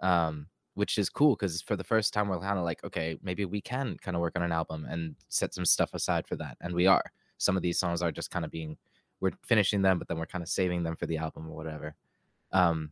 Um, 0.00 0.46
which 0.74 0.96
is 0.98 1.10
cool 1.10 1.36
because 1.36 1.60
for 1.62 1.76
the 1.76 1.84
first 1.84 2.14
time 2.14 2.28
we're 2.28 2.40
kind 2.40 2.58
of 2.58 2.64
like, 2.64 2.82
okay, 2.84 3.18
maybe 3.22 3.44
we 3.44 3.60
can 3.60 3.96
kind 4.00 4.16
of 4.16 4.20
work 4.20 4.34
on 4.36 4.42
an 4.42 4.52
album 4.52 4.86
and 4.88 5.14
set 5.28 5.52
some 5.52 5.64
stuff 5.64 5.92
aside 5.92 6.26
for 6.26 6.36
that. 6.36 6.56
And 6.60 6.74
we 6.74 6.86
are. 6.86 7.12
Some 7.38 7.56
of 7.56 7.62
these 7.62 7.78
songs 7.78 8.00
are 8.02 8.12
just 8.12 8.30
kind 8.30 8.44
of 8.44 8.50
being 8.50 8.76
we're 9.20 9.32
finishing 9.44 9.82
them, 9.82 9.98
but 9.98 10.08
then 10.08 10.18
we're 10.18 10.26
kind 10.26 10.42
of 10.42 10.48
saving 10.48 10.82
them 10.82 10.96
for 10.96 11.06
the 11.06 11.18
album 11.18 11.48
or 11.48 11.54
whatever. 11.54 11.94
Um, 12.52 12.90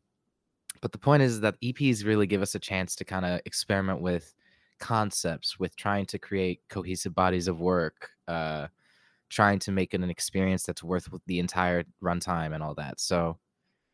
but 0.81 0.93
the 0.93 0.99
point 0.99 1.23
is 1.23 1.41
that 1.41 1.61
EPs 1.61 2.05
really 2.05 2.27
give 2.27 2.41
us 2.41 2.55
a 2.55 2.61
chance 2.61 2.95
to 2.97 3.05
kind 3.05 3.27
of 3.27 3.41
experiment 3.45 4.01
with 4.01 4.33
concepts, 4.79 5.59
with 5.59 5.75
trying 5.77 6.07
to 6.07 6.19
create 6.19 6.61
cohesive 6.69 7.15
bodies 7.15 7.49
of 7.49 7.61
work, 7.61 8.11
uh, 8.29 8.69
trying 9.31 9.61
to 9.61 9.73
make 9.73 9.95
it 9.95 10.03
an 10.03 10.11
experience 10.11 10.65
that's 10.65 10.83
worth 10.83 11.09
the 11.27 11.39
entire 11.39 11.85
runtime 12.03 12.53
and 12.53 12.63
all 12.63 12.75
that. 12.75 13.01
So 13.01 13.39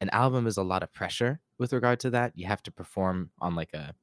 an 0.01 0.11
album 0.11 0.47
is 0.47 0.57
a 0.57 0.63
lot 0.63 0.83
of 0.83 0.93
pressure 0.93 1.41
with 1.59 1.73
regard 1.73 2.01
to 2.01 2.11
that. 2.11 2.33
You 2.35 2.47
have 2.47 2.63
to 2.65 2.73
perform 2.73 3.31
on 3.41 3.55
like 3.55 3.73
a 3.75 3.95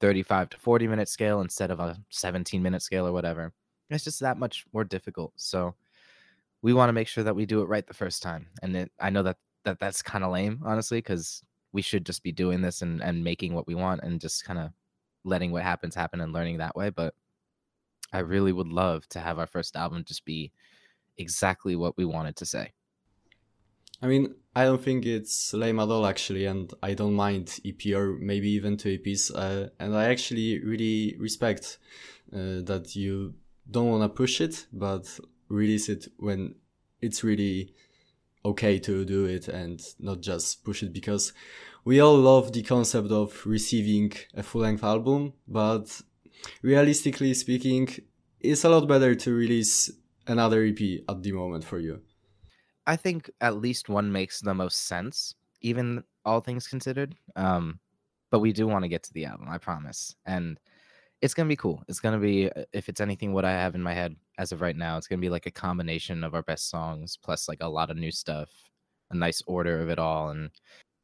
35 0.00 0.50
to 0.50 0.58
40 0.58 0.88
minute 0.88 1.08
scale 1.08 1.40
instead 1.40 1.70
of 1.70 1.78
a 1.78 1.98
17 2.10 2.62
minute 2.62 2.82
scale 2.82 3.06
or 3.06 3.12
whatever. 3.12 3.52
It's 3.90 4.04
just 4.04 4.20
that 4.20 4.38
much 4.38 4.64
more 4.72 4.84
difficult. 4.84 5.32
So 5.36 5.74
we 6.62 6.72
want 6.72 6.88
to 6.88 6.94
make 6.94 7.08
sure 7.08 7.24
that 7.24 7.36
we 7.36 7.44
do 7.44 7.60
it 7.60 7.68
right 7.68 7.86
the 7.86 7.94
first 7.94 8.22
time. 8.22 8.48
And 8.62 8.76
it, 8.76 8.92
I 8.98 9.10
know 9.10 9.22
that, 9.24 9.36
that 9.64 9.78
that's 9.78 10.02
kind 10.02 10.24
of 10.24 10.32
lame, 10.32 10.62
honestly, 10.64 10.98
because 10.98 11.42
we 11.72 11.82
should 11.82 12.06
just 12.06 12.22
be 12.22 12.32
doing 12.32 12.62
this 12.62 12.80
and, 12.80 13.02
and 13.02 13.22
making 13.22 13.54
what 13.54 13.66
we 13.66 13.74
want 13.74 14.02
and 14.02 14.20
just 14.20 14.44
kind 14.44 14.58
of 14.58 14.70
letting 15.24 15.52
what 15.52 15.62
happens 15.62 15.94
happen 15.94 16.20
and 16.20 16.32
learning 16.32 16.58
that 16.58 16.74
way. 16.74 16.90
But 16.90 17.14
I 18.12 18.18
really 18.18 18.52
would 18.52 18.68
love 18.68 19.08
to 19.10 19.20
have 19.20 19.38
our 19.38 19.46
first 19.46 19.76
album 19.76 20.04
just 20.04 20.24
be 20.24 20.52
exactly 21.16 21.76
what 21.76 21.96
we 21.96 22.04
wanted 22.04 22.36
to 22.36 22.46
say. 22.46 22.72
I 24.02 24.06
mean, 24.06 24.34
I 24.54 24.64
don't 24.64 24.82
think 24.82 25.06
it's 25.06 25.54
lame 25.54 25.78
at 25.78 25.88
all, 25.88 26.06
actually, 26.06 26.46
and 26.46 26.72
I 26.82 26.94
don't 26.94 27.14
mind 27.14 27.60
EP 27.64 27.94
or 27.94 28.18
maybe 28.18 28.50
even 28.50 28.76
two 28.76 28.98
EPs. 28.98 29.30
Uh, 29.34 29.70
and 29.78 29.96
I 29.96 30.06
actually 30.06 30.58
really 30.62 31.16
respect 31.18 31.78
uh, 32.32 32.60
that 32.64 32.96
you 32.96 33.34
don't 33.70 33.88
want 33.88 34.02
to 34.02 34.08
push 34.08 34.40
it, 34.40 34.66
but 34.72 35.06
release 35.48 35.88
it 35.88 36.08
when 36.18 36.56
it's 37.00 37.22
really 37.22 37.74
okay 38.44 38.78
to 38.80 39.04
do 39.04 39.24
it 39.24 39.46
and 39.46 39.80
not 40.00 40.20
just 40.20 40.64
push 40.64 40.82
it 40.82 40.92
because 40.92 41.32
we 41.84 42.00
all 42.00 42.16
love 42.16 42.52
the 42.52 42.62
concept 42.62 43.10
of 43.10 43.46
receiving 43.46 44.12
a 44.34 44.42
full 44.42 44.62
length 44.62 44.82
album, 44.82 45.32
but 45.46 46.00
realistically 46.62 47.34
speaking, 47.34 47.88
it's 48.40 48.64
a 48.64 48.68
lot 48.68 48.86
better 48.88 49.14
to 49.14 49.32
release 49.32 49.90
another 50.26 50.64
EP 50.64 51.00
at 51.08 51.22
the 51.22 51.32
moment 51.32 51.64
for 51.64 51.78
you? 51.78 52.00
I 52.86 52.96
think 52.96 53.30
at 53.40 53.56
least 53.56 53.88
one 53.88 54.10
makes 54.10 54.40
the 54.40 54.54
most 54.54 54.86
sense, 54.86 55.34
even 55.60 56.02
all 56.24 56.40
things 56.40 56.66
considered. 56.66 57.16
Um, 57.36 57.78
but 58.30 58.40
we 58.40 58.52
do 58.52 58.66
want 58.66 58.84
to 58.84 58.88
get 58.88 59.02
to 59.04 59.12
the 59.12 59.26
album, 59.26 59.48
I 59.48 59.58
promise. 59.58 60.16
And 60.26 60.58
it's 61.20 61.34
gonna 61.34 61.48
be 61.48 61.56
cool. 61.56 61.82
It's 61.88 62.00
gonna 62.00 62.18
be 62.18 62.50
uh, 62.50 62.64
if 62.72 62.88
it's 62.88 63.00
anything 63.00 63.32
what 63.32 63.44
I 63.44 63.52
have 63.52 63.74
in 63.74 63.82
my 63.82 63.94
head 63.94 64.16
as 64.38 64.50
of 64.50 64.60
right 64.60 64.76
now, 64.76 64.96
it's 64.96 65.06
gonna 65.06 65.20
be 65.20 65.28
like 65.28 65.46
a 65.46 65.52
combination 65.52 66.24
of 66.24 66.34
our 66.34 66.42
best 66.42 66.68
songs 66.68 67.16
plus 67.22 67.48
like 67.48 67.58
a 67.60 67.68
lot 67.68 67.90
of 67.90 67.96
new 67.96 68.10
stuff, 68.10 68.50
a 69.10 69.16
nice 69.16 69.42
order 69.46 69.80
of 69.80 69.88
it 69.88 70.00
all, 70.00 70.30
and 70.30 70.50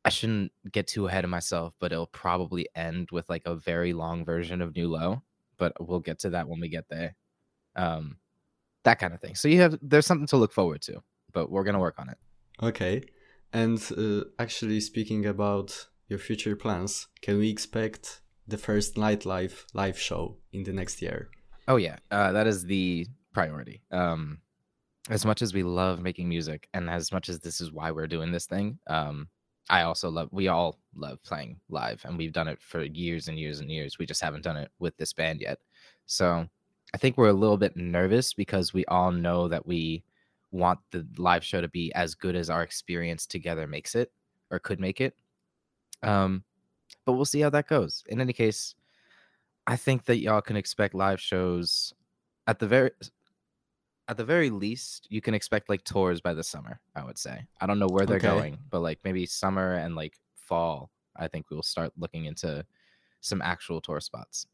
I 0.04 0.08
shouldn't 0.08 0.52
get 0.72 0.88
too 0.88 1.06
ahead 1.06 1.24
of 1.24 1.30
myself, 1.30 1.74
but 1.78 1.92
it'll 1.92 2.06
probably 2.06 2.66
end 2.74 3.10
with 3.12 3.28
like 3.28 3.42
a 3.44 3.54
very 3.54 3.92
long 3.92 4.24
version 4.24 4.60
of 4.60 4.74
New 4.74 4.88
Low. 4.88 5.22
But 5.58 5.72
we'll 5.80 6.00
get 6.00 6.20
to 6.20 6.30
that 6.30 6.48
when 6.48 6.60
we 6.60 6.68
get 6.68 6.88
there. 6.88 7.16
Um, 7.76 8.18
that 8.84 8.98
kind 8.98 9.12
of 9.12 9.20
thing. 9.20 9.34
So 9.34 9.48
you 9.48 9.60
have 9.60 9.78
there's 9.82 10.06
something 10.06 10.26
to 10.28 10.36
look 10.36 10.52
forward 10.52 10.82
to, 10.82 11.02
but 11.32 11.50
we're 11.50 11.64
gonna 11.64 11.80
work 11.80 11.98
on 11.98 12.08
it. 12.08 12.18
Okay. 12.62 13.02
And 13.52 13.80
uh, 13.96 14.24
actually, 14.38 14.80
speaking 14.80 15.26
about 15.26 15.88
your 16.08 16.18
future 16.18 16.56
plans, 16.56 17.08
can 17.22 17.38
we 17.38 17.50
expect 17.50 18.20
the 18.46 18.58
first 18.58 18.96
nightlife 18.96 19.64
live 19.74 19.98
show 19.98 20.38
in 20.52 20.64
the 20.64 20.72
next 20.72 21.00
year? 21.02 21.28
Oh 21.66 21.76
yeah, 21.76 21.96
uh, 22.10 22.32
that 22.32 22.46
is 22.46 22.64
the 22.64 23.06
priority. 23.32 23.82
Um, 23.90 24.38
as 25.10 25.24
much 25.24 25.40
as 25.42 25.54
we 25.54 25.62
love 25.62 26.00
making 26.00 26.28
music, 26.28 26.68
and 26.74 26.90
as 26.90 27.12
much 27.12 27.28
as 27.28 27.40
this 27.40 27.60
is 27.60 27.72
why 27.72 27.90
we're 27.90 28.06
doing 28.06 28.32
this 28.32 28.46
thing, 28.46 28.78
um, 28.88 29.28
I 29.70 29.82
also 29.82 30.10
love. 30.10 30.28
We 30.32 30.48
all 30.48 30.78
love 30.94 31.22
playing 31.22 31.60
live, 31.68 32.02
and 32.04 32.16
we've 32.16 32.32
done 32.32 32.48
it 32.48 32.60
for 32.60 32.82
years 32.82 33.28
and 33.28 33.38
years 33.38 33.60
and 33.60 33.70
years. 33.70 33.98
We 33.98 34.06
just 34.06 34.22
haven't 34.22 34.44
done 34.44 34.56
it 34.56 34.70
with 34.78 34.96
this 34.96 35.12
band 35.12 35.40
yet. 35.40 35.58
So 36.06 36.48
I 36.94 36.98
think 36.98 37.16
we're 37.16 37.28
a 37.28 37.32
little 37.34 37.58
bit 37.58 37.76
nervous 37.76 38.32
because 38.32 38.72
we 38.72 38.84
all 38.86 39.12
know 39.12 39.48
that 39.48 39.66
we 39.66 40.04
want 40.50 40.78
the 40.90 41.06
live 41.18 41.44
show 41.44 41.60
to 41.60 41.68
be 41.68 41.92
as 41.94 42.14
good 42.14 42.34
as 42.34 42.48
our 42.48 42.62
experience 42.62 43.26
together 43.26 43.66
makes 43.66 43.94
it 43.94 44.10
or 44.50 44.58
could 44.58 44.80
make 44.80 45.00
it. 45.00 45.14
Um, 46.02 46.44
but 47.04 47.12
we'll 47.12 47.26
see 47.26 47.40
how 47.40 47.50
that 47.50 47.68
goes. 47.68 48.04
In 48.08 48.20
any 48.20 48.32
case, 48.32 48.74
I 49.66 49.76
think 49.76 50.06
that 50.06 50.18
y'all 50.18 50.40
can 50.40 50.56
expect 50.56 50.94
live 50.94 51.20
shows 51.20 51.92
at 52.46 52.58
the 52.58 52.66
very 52.66 52.90
at 54.08 54.16
the 54.16 54.24
very 54.24 54.50
least, 54.50 55.06
you 55.10 55.20
can 55.20 55.34
expect 55.34 55.68
like 55.68 55.84
tours 55.84 56.20
by 56.20 56.32
the 56.32 56.42
summer, 56.42 56.80
I 56.96 57.04
would 57.04 57.18
say. 57.18 57.46
I 57.60 57.66
don't 57.66 57.78
know 57.78 57.88
where 57.88 58.06
they're 58.06 58.16
okay. 58.16 58.28
going, 58.28 58.58
but 58.70 58.80
like 58.80 59.00
maybe 59.04 59.26
summer 59.26 59.74
and 59.74 59.94
like 59.94 60.14
fall, 60.34 60.90
I 61.14 61.28
think 61.28 61.46
we'll 61.50 61.62
start 61.62 61.92
looking 61.96 62.24
into 62.24 62.64
some 63.20 63.42
actual 63.42 63.80
tour 63.80 64.00
spots. 64.00 64.46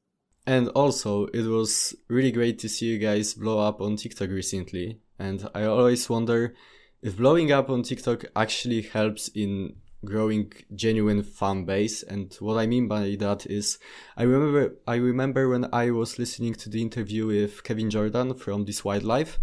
And 0.46 0.68
also, 0.70 1.26
it 1.26 1.46
was 1.46 1.94
really 2.08 2.32
great 2.32 2.58
to 2.58 2.68
see 2.68 2.86
you 2.86 2.98
guys 2.98 3.34
blow 3.34 3.60
up 3.60 3.80
on 3.80 3.96
TikTok 3.96 4.28
recently. 4.28 4.98
And 5.18 5.48
I 5.54 5.64
always 5.64 6.10
wonder 6.10 6.54
if 7.00 7.16
blowing 7.16 7.52
up 7.52 7.70
on 7.70 7.82
TikTok 7.82 8.24
actually 8.34 8.82
helps 8.82 9.28
in 9.28 9.76
growing 10.04 10.52
genuine 10.74 11.22
fan 11.22 11.64
base. 11.64 12.02
And 12.02 12.34
what 12.40 12.58
I 12.58 12.66
mean 12.66 12.88
by 12.88 13.16
that 13.18 13.46
is, 13.46 13.78
I 14.16 14.22
remember, 14.24 14.76
I 14.86 14.96
remember 14.96 15.48
when 15.48 15.66
I 15.72 15.90
was 15.90 16.18
listening 16.18 16.54
to 16.54 16.68
the 16.68 16.82
interview 16.82 17.26
with 17.26 17.62
Kevin 17.64 17.90
Jordan 17.90 18.34
from 18.34 18.64
This 18.64 18.84
Wild 18.84 19.02
Life, 19.02 19.40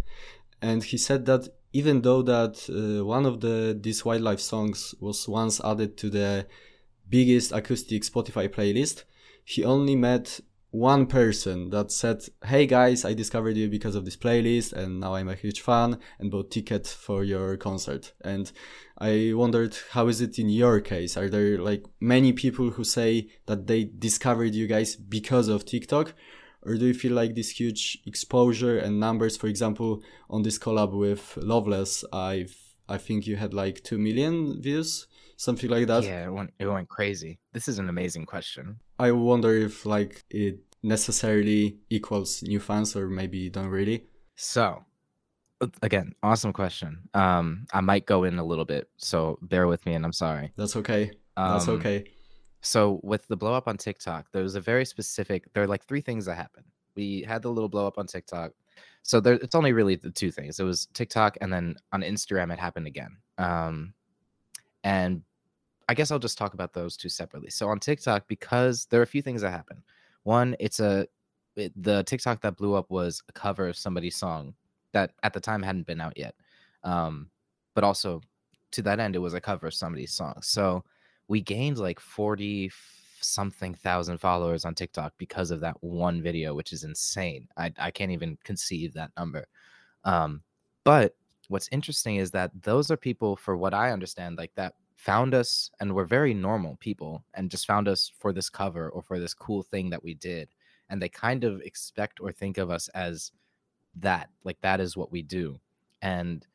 and 0.61 0.83
he 0.83 0.97
said 0.97 1.25
that 1.25 1.47
even 1.73 2.01
though 2.01 2.21
that 2.21 2.67
uh, 2.69 3.05
one 3.05 3.25
of 3.25 3.39
the 3.41 3.77
This 3.79 4.03
Wild 4.03 4.21
Life 4.21 4.39
songs 4.39 4.93
was 4.99 5.27
once 5.27 5.61
added 5.63 5.97
to 5.97 6.09
the 6.09 6.47
biggest 7.09 7.51
acoustic 7.51 8.03
Spotify 8.03 8.47
playlist, 8.47 9.03
he 9.43 9.63
only 9.63 9.95
met 9.95 10.39
one 10.71 11.05
person 11.05 11.69
that 11.69 11.91
said, 11.91 12.23
Hey 12.45 12.65
guys, 12.65 13.03
I 13.03 13.13
discovered 13.13 13.57
you 13.57 13.69
because 13.69 13.93
of 13.93 14.05
this 14.05 14.15
playlist 14.15 14.71
and 14.71 15.01
now 15.01 15.15
I'm 15.15 15.27
a 15.27 15.35
huge 15.35 15.59
fan 15.59 15.99
and 16.17 16.31
bought 16.31 16.49
ticket 16.49 16.87
for 16.87 17.25
your 17.25 17.57
concert. 17.57 18.13
And 18.21 18.49
I 18.97 19.33
wondered, 19.35 19.77
how 19.91 20.07
is 20.07 20.21
it 20.21 20.39
in 20.39 20.49
your 20.49 20.79
case? 20.79 21.17
Are 21.17 21.29
there 21.29 21.57
like 21.57 21.85
many 21.99 22.31
people 22.31 22.71
who 22.71 22.85
say 22.85 23.29
that 23.47 23.67
they 23.67 23.83
discovered 23.83 24.55
you 24.55 24.65
guys 24.65 24.95
because 24.95 25.49
of 25.49 25.65
TikTok? 25.65 26.13
Or 26.63 26.75
do 26.75 26.85
you 26.85 26.93
feel 26.93 27.13
like 27.13 27.35
this 27.35 27.49
huge 27.59 27.99
exposure 28.05 28.77
and 28.77 28.99
numbers, 28.99 29.35
for 29.35 29.47
example, 29.47 30.01
on 30.29 30.43
this 30.43 30.57
collab 30.59 30.93
with 30.93 31.35
Loveless, 31.37 32.05
I've, 32.13 32.55
I 32.87 32.97
think 32.97 33.27
you 33.27 33.35
had 33.35 33.53
like 33.53 33.83
2 33.83 33.97
million 33.97 34.61
views 34.61 35.07
something 35.41 35.69
like 35.69 35.87
that. 35.87 36.03
Yeah, 36.03 36.25
it 36.25 36.31
went, 36.31 36.53
it 36.59 36.67
went 36.67 36.87
crazy. 36.87 37.39
This 37.51 37.67
is 37.67 37.79
an 37.79 37.89
amazing 37.89 38.25
question. 38.25 38.79
I 38.99 39.11
wonder 39.11 39.57
if 39.57 39.85
like 39.85 40.23
it 40.29 40.59
necessarily 40.83 41.77
equals 41.89 42.43
new 42.43 42.59
fans 42.59 42.95
or 42.95 43.07
maybe 43.09 43.49
don't 43.49 43.67
really. 43.67 44.05
So, 44.35 44.83
again, 45.81 46.13
awesome 46.21 46.53
question. 46.53 47.09
Um, 47.13 47.65
I 47.73 47.81
might 47.81 48.05
go 48.05 48.23
in 48.23 48.37
a 48.37 48.43
little 48.43 48.65
bit, 48.65 48.89
so 48.97 49.39
bear 49.41 49.67
with 49.67 49.85
me, 49.85 49.95
and 49.95 50.05
I'm 50.05 50.13
sorry. 50.13 50.51
That's 50.57 50.75
okay. 50.75 51.11
That's 51.35 51.67
um, 51.67 51.75
okay. 51.75 52.05
So 52.61 52.99
with 53.01 53.27
the 53.27 53.35
blow 53.35 53.55
up 53.55 53.67
on 53.67 53.77
TikTok, 53.77 54.31
there 54.31 54.43
was 54.43 54.53
a 54.55 54.61
very 54.61 54.85
specific. 54.85 55.51
There 55.53 55.63
are 55.63 55.67
like 55.67 55.83
three 55.85 56.01
things 56.01 56.25
that 56.25 56.35
happened. 56.35 56.67
We 56.95 57.23
had 57.27 57.41
the 57.41 57.49
little 57.49 57.69
blow 57.69 57.87
up 57.87 57.97
on 57.97 58.05
TikTok. 58.05 58.51
So 59.01 59.19
there, 59.19 59.33
it's 59.33 59.55
only 59.55 59.73
really 59.73 59.95
the 59.95 60.11
two 60.11 60.29
things. 60.29 60.59
It 60.59 60.63
was 60.63 60.85
TikTok, 60.93 61.37
and 61.41 61.51
then 61.51 61.75
on 61.91 62.01
Instagram, 62.01 62.53
it 62.53 62.59
happened 62.59 62.85
again. 62.85 63.17
Um, 63.39 63.95
and 64.83 65.23
I 65.91 65.93
guess 65.93 66.09
I'll 66.09 66.19
just 66.19 66.37
talk 66.37 66.53
about 66.53 66.71
those 66.71 66.95
two 66.95 67.09
separately. 67.09 67.49
So 67.49 67.67
on 67.67 67.77
TikTok, 67.77 68.25
because 68.29 68.85
there 68.85 69.01
are 69.01 69.03
a 69.03 69.07
few 69.07 69.21
things 69.21 69.41
that 69.41 69.51
happen. 69.51 69.83
One, 70.23 70.55
it's 70.57 70.79
a 70.79 71.05
it, 71.57 71.73
the 71.75 72.03
TikTok 72.03 72.39
that 72.43 72.55
blew 72.55 72.75
up 72.75 72.89
was 72.89 73.21
a 73.27 73.33
cover 73.33 73.67
of 73.67 73.75
somebody's 73.75 74.15
song 74.15 74.53
that 74.93 75.11
at 75.23 75.33
the 75.33 75.41
time 75.41 75.61
hadn't 75.61 75.87
been 75.87 75.99
out 75.99 76.17
yet. 76.17 76.33
Um, 76.85 77.29
but 77.73 77.83
also 77.83 78.21
to 78.71 78.81
that 78.83 79.01
end, 79.01 79.17
it 79.17 79.19
was 79.19 79.33
a 79.33 79.41
cover 79.41 79.67
of 79.67 79.73
somebody's 79.73 80.13
song. 80.13 80.35
So 80.41 80.85
we 81.27 81.41
gained 81.41 81.77
like 81.77 81.99
40 81.99 82.71
something 83.19 83.73
thousand 83.73 84.19
followers 84.19 84.63
on 84.63 84.73
TikTok 84.73 85.11
because 85.17 85.51
of 85.51 85.59
that 85.59 85.75
one 85.83 86.21
video, 86.21 86.55
which 86.55 86.71
is 86.71 86.85
insane. 86.85 87.49
I, 87.57 87.73
I 87.77 87.91
can't 87.91 88.11
even 88.11 88.37
conceive 88.45 88.93
that 88.93 89.11
number. 89.17 89.45
Um, 90.05 90.41
but 90.85 91.17
what's 91.49 91.67
interesting 91.69 92.15
is 92.15 92.31
that 92.31 92.51
those 92.63 92.91
are 92.91 92.97
people, 92.97 93.35
for 93.35 93.57
what 93.57 93.73
I 93.73 93.91
understand, 93.91 94.37
like 94.37 94.55
that 94.55 94.75
found 95.01 95.33
us 95.33 95.71
and 95.79 95.95
were 95.95 96.05
very 96.05 96.31
normal 96.31 96.75
people 96.75 97.25
and 97.33 97.49
just 97.49 97.65
found 97.65 97.87
us 97.87 98.11
for 98.19 98.31
this 98.31 98.51
cover 98.51 98.87
or 98.91 99.01
for 99.01 99.19
this 99.19 99.33
cool 99.33 99.63
thing 99.63 99.89
that 99.89 100.03
we 100.03 100.13
did 100.13 100.47
and 100.89 101.01
they 101.01 101.09
kind 101.09 101.43
of 101.43 101.59
expect 101.61 102.19
or 102.21 102.31
think 102.31 102.59
of 102.59 102.69
us 102.69 102.87
as 102.89 103.31
that 103.95 104.29
like 104.43 104.61
that 104.61 104.79
is 104.79 104.95
what 104.95 105.11
we 105.11 105.23
do 105.23 105.59
and 106.03 106.45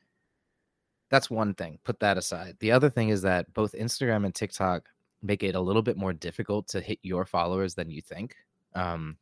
that's 1.11 1.29
one 1.29 1.55
thing 1.55 1.77
put 1.83 1.99
that 1.99 2.17
aside. 2.17 2.57
The 2.61 2.71
other 2.71 2.89
thing 2.89 3.09
is 3.09 3.21
that 3.23 3.53
both 3.53 3.73
instagram 3.73 4.25
and 4.25 4.33
tiktok 4.33 4.91
make 5.23 5.43
it 5.43 5.57
a 5.57 5.61
little 5.61 5.83
bit 5.83 5.97
more 5.97 6.13
difficult 6.13 6.69
to 6.69 6.81
hit 6.81 7.01
your 7.03 7.27
followers 7.27 7.75
than 7.75 7.91
you 7.91 8.01
think 8.01 8.37
um, 8.77 9.17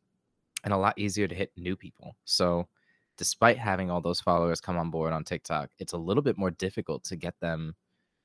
and 0.63 0.71
a 0.71 0.77
lot 0.77 0.99
easier 0.99 1.27
to 1.27 1.33
hit 1.33 1.51
new 1.57 1.75
people 1.75 2.15
so 2.25 2.67
despite 3.17 3.57
having 3.57 3.89
all 3.89 4.01
those 4.01 4.21
followers 4.21 4.61
come 4.61 4.77
on 4.77 4.91
board 4.91 5.13
on 5.13 5.23
tiktok 5.23 5.71
it's 5.79 5.93
a 5.93 5.97
little 5.97 6.21
bit 6.21 6.37
more 6.37 6.51
difficult 6.51 7.03
to 7.05 7.15
get 7.15 7.33
them 7.39 7.73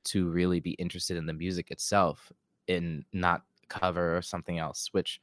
to 0.03 0.29
really 0.29 0.59
be 0.59 0.71
interested 0.71 1.17
in 1.17 1.25
the 1.25 1.33
music 1.33 1.71
itself 1.71 2.31
in 2.67 3.03
not 3.13 3.43
cover 3.69 4.17
or 4.17 4.21
something 4.21 4.59
else 4.59 4.89
which 4.91 5.21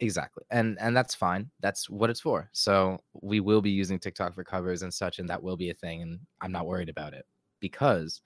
exactly 0.00 0.44
and 0.50 0.78
and 0.80 0.96
that's 0.96 1.14
fine 1.14 1.50
that's 1.60 1.90
what 1.90 2.08
it's 2.08 2.20
for 2.20 2.48
so 2.52 3.00
we 3.20 3.40
will 3.40 3.60
be 3.60 3.70
using 3.70 3.98
tiktok 3.98 4.32
for 4.32 4.44
covers 4.44 4.82
and 4.82 4.94
such 4.94 5.18
and 5.18 5.28
that 5.28 5.42
will 5.42 5.56
be 5.56 5.70
a 5.70 5.74
thing 5.74 6.02
and 6.02 6.20
i'm 6.40 6.52
not 6.52 6.66
worried 6.66 6.88
about 6.88 7.12
it 7.12 7.26
because 7.58 8.20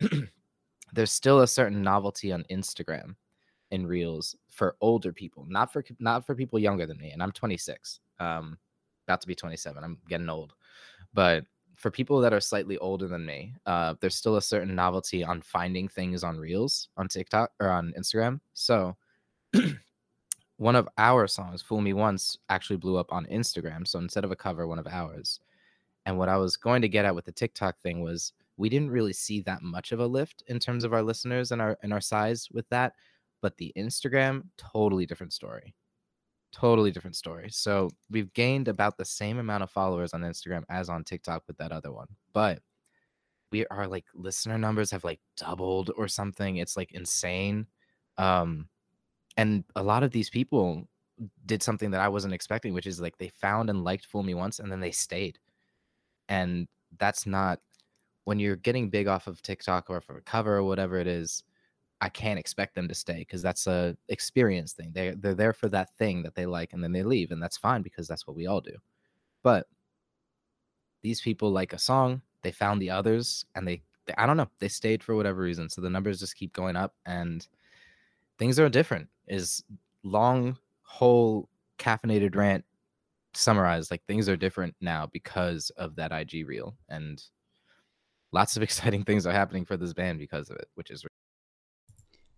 there's 0.92 1.10
still 1.10 1.40
a 1.40 1.46
certain 1.46 1.82
novelty 1.82 2.30
on 2.30 2.44
instagram 2.50 3.16
in 3.72 3.84
reels 3.84 4.36
for 4.48 4.76
older 4.80 5.12
people 5.12 5.44
not 5.48 5.72
for 5.72 5.84
not 5.98 6.24
for 6.24 6.36
people 6.36 6.58
younger 6.58 6.86
than 6.86 6.98
me 6.98 7.10
and 7.10 7.20
i'm 7.20 7.32
26 7.32 7.98
um 8.20 8.56
about 9.06 9.20
to 9.20 9.26
be 9.26 9.34
27 9.34 9.82
i'm 9.82 9.98
getting 10.08 10.28
old 10.28 10.54
but 11.14 11.44
for 11.78 11.92
people 11.92 12.20
that 12.20 12.32
are 12.32 12.40
slightly 12.40 12.76
older 12.78 13.06
than 13.06 13.24
me, 13.24 13.54
uh, 13.64 13.94
there's 14.00 14.16
still 14.16 14.36
a 14.36 14.42
certain 14.42 14.74
novelty 14.74 15.22
on 15.22 15.40
finding 15.40 15.86
things 15.86 16.24
on 16.24 16.36
Reels 16.36 16.88
on 16.96 17.06
TikTok 17.06 17.52
or 17.60 17.70
on 17.70 17.94
Instagram. 17.96 18.40
So 18.52 18.96
one 20.56 20.74
of 20.74 20.88
our 20.98 21.28
songs, 21.28 21.62
Fool 21.62 21.80
Me 21.80 21.92
Once, 21.92 22.36
actually 22.48 22.78
blew 22.78 22.96
up 22.96 23.12
on 23.12 23.26
Instagram. 23.26 23.86
So 23.86 24.00
instead 24.00 24.24
of 24.24 24.32
a 24.32 24.36
cover, 24.36 24.66
one 24.66 24.80
of 24.80 24.88
ours. 24.88 25.38
And 26.04 26.18
what 26.18 26.28
I 26.28 26.36
was 26.36 26.56
going 26.56 26.82
to 26.82 26.88
get 26.88 27.04
at 27.04 27.14
with 27.14 27.26
the 27.26 27.32
TikTok 27.32 27.78
thing 27.78 28.02
was 28.02 28.32
we 28.56 28.68
didn't 28.68 28.90
really 28.90 29.12
see 29.12 29.40
that 29.42 29.62
much 29.62 29.92
of 29.92 30.00
a 30.00 30.06
lift 30.06 30.42
in 30.48 30.58
terms 30.58 30.82
of 30.82 30.92
our 30.92 31.02
listeners 31.02 31.52
and 31.52 31.62
our 31.62 31.78
and 31.84 31.92
our 31.92 32.00
size 32.00 32.48
with 32.50 32.68
that. 32.70 32.94
But 33.40 33.56
the 33.56 33.72
Instagram, 33.76 34.46
totally 34.56 35.06
different 35.06 35.32
story 35.32 35.74
totally 36.52 36.90
different 36.90 37.16
story. 37.16 37.48
So 37.50 37.90
we've 38.10 38.32
gained 38.32 38.68
about 38.68 38.96
the 38.96 39.04
same 39.04 39.38
amount 39.38 39.62
of 39.62 39.70
followers 39.70 40.14
on 40.14 40.22
Instagram 40.22 40.64
as 40.68 40.88
on 40.88 41.04
TikTok 41.04 41.42
with 41.46 41.58
that 41.58 41.72
other 41.72 41.92
one. 41.92 42.08
But 42.32 42.60
we 43.50 43.66
are 43.66 43.86
like 43.86 44.04
listener 44.14 44.58
numbers 44.58 44.90
have 44.90 45.04
like 45.04 45.20
doubled 45.36 45.90
or 45.96 46.08
something. 46.08 46.56
It's 46.56 46.76
like 46.76 46.92
insane. 46.92 47.66
Um 48.16 48.68
and 49.36 49.64
a 49.76 49.82
lot 49.82 50.02
of 50.02 50.10
these 50.10 50.30
people 50.30 50.88
did 51.46 51.62
something 51.62 51.90
that 51.92 52.00
I 52.00 52.08
wasn't 52.08 52.34
expecting, 52.34 52.74
which 52.74 52.86
is 52.86 53.00
like 53.00 53.16
they 53.18 53.28
found 53.28 53.70
and 53.70 53.84
liked 53.84 54.06
Fool 54.06 54.22
Me 54.22 54.34
Once 54.34 54.58
and 54.58 54.70
then 54.70 54.80
they 54.80 54.90
stayed. 54.90 55.38
And 56.28 56.68
that's 56.98 57.26
not 57.26 57.60
when 58.24 58.38
you're 58.38 58.56
getting 58.56 58.90
big 58.90 59.06
off 59.08 59.26
of 59.26 59.40
TikTok 59.42 59.88
or 59.88 60.00
for 60.00 60.18
a 60.18 60.22
cover 60.22 60.56
or 60.56 60.64
whatever 60.64 60.98
it 60.98 61.06
is, 61.06 61.42
I 62.00 62.08
can't 62.08 62.38
expect 62.38 62.74
them 62.74 62.88
to 62.88 62.94
stay 62.94 63.18
because 63.18 63.42
that's 63.42 63.66
a 63.66 63.96
experience 64.08 64.72
thing. 64.72 64.92
They 64.92 65.14
they're 65.16 65.34
there 65.34 65.52
for 65.52 65.68
that 65.70 65.96
thing 65.96 66.22
that 66.22 66.34
they 66.34 66.46
like 66.46 66.72
and 66.72 66.82
then 66.82 66.92
they 66.92 67.02
leave 67.02 67.30
and 67.30 67.42
that's 67.42 67.56
fine 67.56 67.82
because 67.82 68.06
that's 68.06 68.26
what 68.26 68.36
we 68.36 68.46
all 68.46 68.60
do. 68.60 68.76
But 69.42 69.66
these 71.02 71.20
people 71.20 71.50
like 71.50 71.72
a 71.72 71.78
song, 71.78 72.22
they 72.42 72.52
found 72.52 72.80
the 72.80 72.90
others 72.90 73.44
and 73.54 73.66
they 73.66 73.82
I 74.16 74.26
don't 74.26 74.36
know. 74.36 74.48
They 74.58 74.68
stayed 74.68 75.02
for 75.02 75.16
whatever 75.16 75.42
reason. 75.42 75.68
So 75.68 75.80
the 75.80 75.90
numbers 75.90 76.20
just 76.20 76.36
keep 76.36 76.52
going 76.52 76.76
up 76.76 76.94
and 77.04 77.46
things 78.38 78.58
are 78.58 78.68
different. 78.68 79.08
Is 79.26 79.64
long 80.02 80.56
whole 80.82 81.48
caffeinated 81.78 82.34
rant 82.34 82.64
summarized 83.34 83.90
like 83.90 84.02
things 84.06 84.28
are 84.28 84.36
different 84.36 84.74
now 84.80 85.06
because 85.12 85.70
of 85.76 85.94
that 85.96 86.12
IG 86.12 86.46
reel 86.48 86.76
and 86.88 87.22
lots 88.32 88.56
of 88.56 88.62
exciting 88.64 89.04
things 89.04 89.26
are 89.26 89.32
happening 89.32 89.64
for 89.64 89.76
this 89.76 89.92
band 89.92 90.18
because 90.18 90.50
of 90.50 90.56
it, 90.56 90.68
which 90.74 90.90
is 90.90 91.04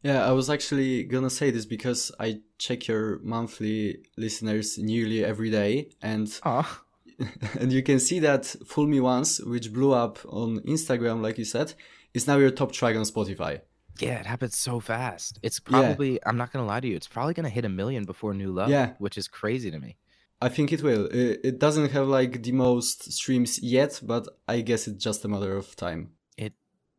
yeah, 0.03 0.27
I 0.27 0.33
was 0.33 0.49
actually 0.49 1.05
gonna 1.05 1.31
say 1.31 1.51
this 1.51 1.67
because 1.67 2.13
I 2.19 2.41
check 2.59 2.89
your 2.89 3.19
monthly 3.23 4.03
listeners 4.17 4.79
nearly 4.79 5.25
every 5.25 5.51
day, 5.51 5.91
and 6.01 6.27
Aww. 6.27 6.67
and 7.61 7.73
you 7.73 7.83
can 7.83 8.01
see 8.01 8.19
that 8.21 8.47
"Fool 8.67 8.87
Me 8.87 9.01
Once," 9.01 9.41
which 9.41 9.73
blew 9.73 9.93
up 9.93 10.19
on 10.29 10.61
Instagram, 10.61 11.23
like 11.23 11.39
you 11.39 11.45
said, 11.45 11.75
is 12.15 12.27
now 12.27 12.37
your 12.39 12.51
top 12.51 12.73
track 12.73 12.97
on 12.97 13.03
Spotify. 13.03 13.61
Yeah, 13.99 14.21
it 14.21 14.27
happens 14.27 14.57
so 14.57 14.81
fast. 14.81 15.39
It's 15.43 15.61
probably 15.61 16.13
yeah. 16.13 16.19
I'm 16.27 16.39
not 16.39 16.53
gonna 16.53 16.67
lie 16.67 16.81
to 16.81 16.89
you, 16.89 16.97
it's 16.97 17.09
probably 17.09 17.35
gonna 17.35 17.51
hit 17.51 17.65
a 17.65 17.69
million 17.69 18.05
before 18.05 18.33
New 18.33 18.53
Love. 18.53 18.71
Yeah, 18.71 18.95
which 18.99 19.19
is 19.19 19.29
crazy 19.29 19.71
to 19.71 19.79
me. 19.79 19.97
I 20.43 20.49
think 20.49 20.73
it 20.73 20.83
will. 20.83 21.07
It 21.13 21.59
doesn't 21.59 21.91
have 21.91 22.09
like 22.09 22.43
the 22.43 22.53
most 22.53 23.13
streams 23.13 23.63
yet, 23.63 24.01
but 24.03 24.27
I 24.49 24.63
guess 24.63 24.89
it's 24.89 25.05
just 25.05 25.25
a 25.27 25.29
matter 25.29 25.55
of 25.55 25.77
time. 25.77 26.13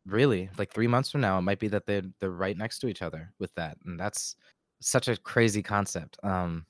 Really 0.06 0.50
like 0.58 0.72
three 0.72 0.88
months 0.88 1.10
from 1.10 1.20
now, 1.20 1.38
it 1.38 1.42
might 1.42 1.60
be 1.60 1.68
that 1.68 1.86
they're 1.86 2.02
they're 2.18 2.30
right 2.30 2.56
next 2.56 2.80
to 2.80 2.88
each 2.88 3.02
other 3.02 3.32
with 3.38 3.54
that, 3.54 3.76
and 3.84 3.98
that's 3.98 4.36
such 4.80 5.08
a 5.08 5.16
crazy 5.16 5.62
concept. 5.62 6.18
Um, 6.24 6.66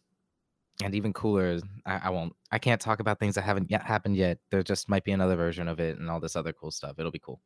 and 0.83 0.95
even 0.95 1.13
cooler, 1.13 1.61
I, 1.87 2.03
I 2.05 2.11
won't. 2.11 2.35
I 2.51 2.59
can't 2.59 2.81
talk 2.81 3.01
about 3.01 3.19
things 3.19 3.35
that 3.37 3.43
haven't 3.43 3.71
yet 3.71 3.83
happened 3.83 4.17
yet. 4.17 4.39
There 4.51 4.63
just 4.63 4.89
might 4.89 5.05
be 5.05 5.13
another 5.13 5.37
version 5.37 5.69
of 5.69 5.81
it 5.81 5.99
and 5.99 6.11
all 6.11 6.21
this 6.21 6.37
other 6.37 6.53
cool 6.53 6.71
stuff. 6.71 6.99
It'll 6.99 7.11
be 7.11 7.19
cool. 7.19 7.41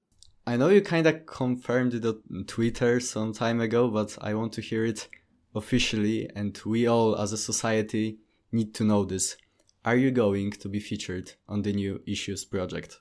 I 0.47 0.57
know 0.57 0.69
you 0.69 0.81
kind 0.81 1.07
of 1.07 1.27
confirmed 1.27 1.95
it 1.95 2.05
on 2.05 2.45
Twitter 2.47 3.01
some 3.01 3.33
time 3.33 3.61
ago, 3.61 3.89
but 3.89 4.17
I 4.21 4.35
want 4.35 4.53
to 4.55 4.61
hear 4.61 4.85
it 4.85 5.09
officially, 5.55 6.31
and 6.37 6.57
we 6.65 6.87
all 6.87 7.17
as 7.17 7.33
a 7.33 7.37
society 7.37 8.19
need 8.53 8.75
to 8.75 8.85
know 8.85 9.05
this. 9.05 9.37
Are 9.85 9.97
you 9.97 10.11
going 10.11 10.53
to 10.53 10.69
be 10.69 10.81
featured 10.81 11.33
on 11.49 11.63
the 11.63 11.73
new 11.73 12.01
Issues 12.07 12.45
project? 12.45 13.01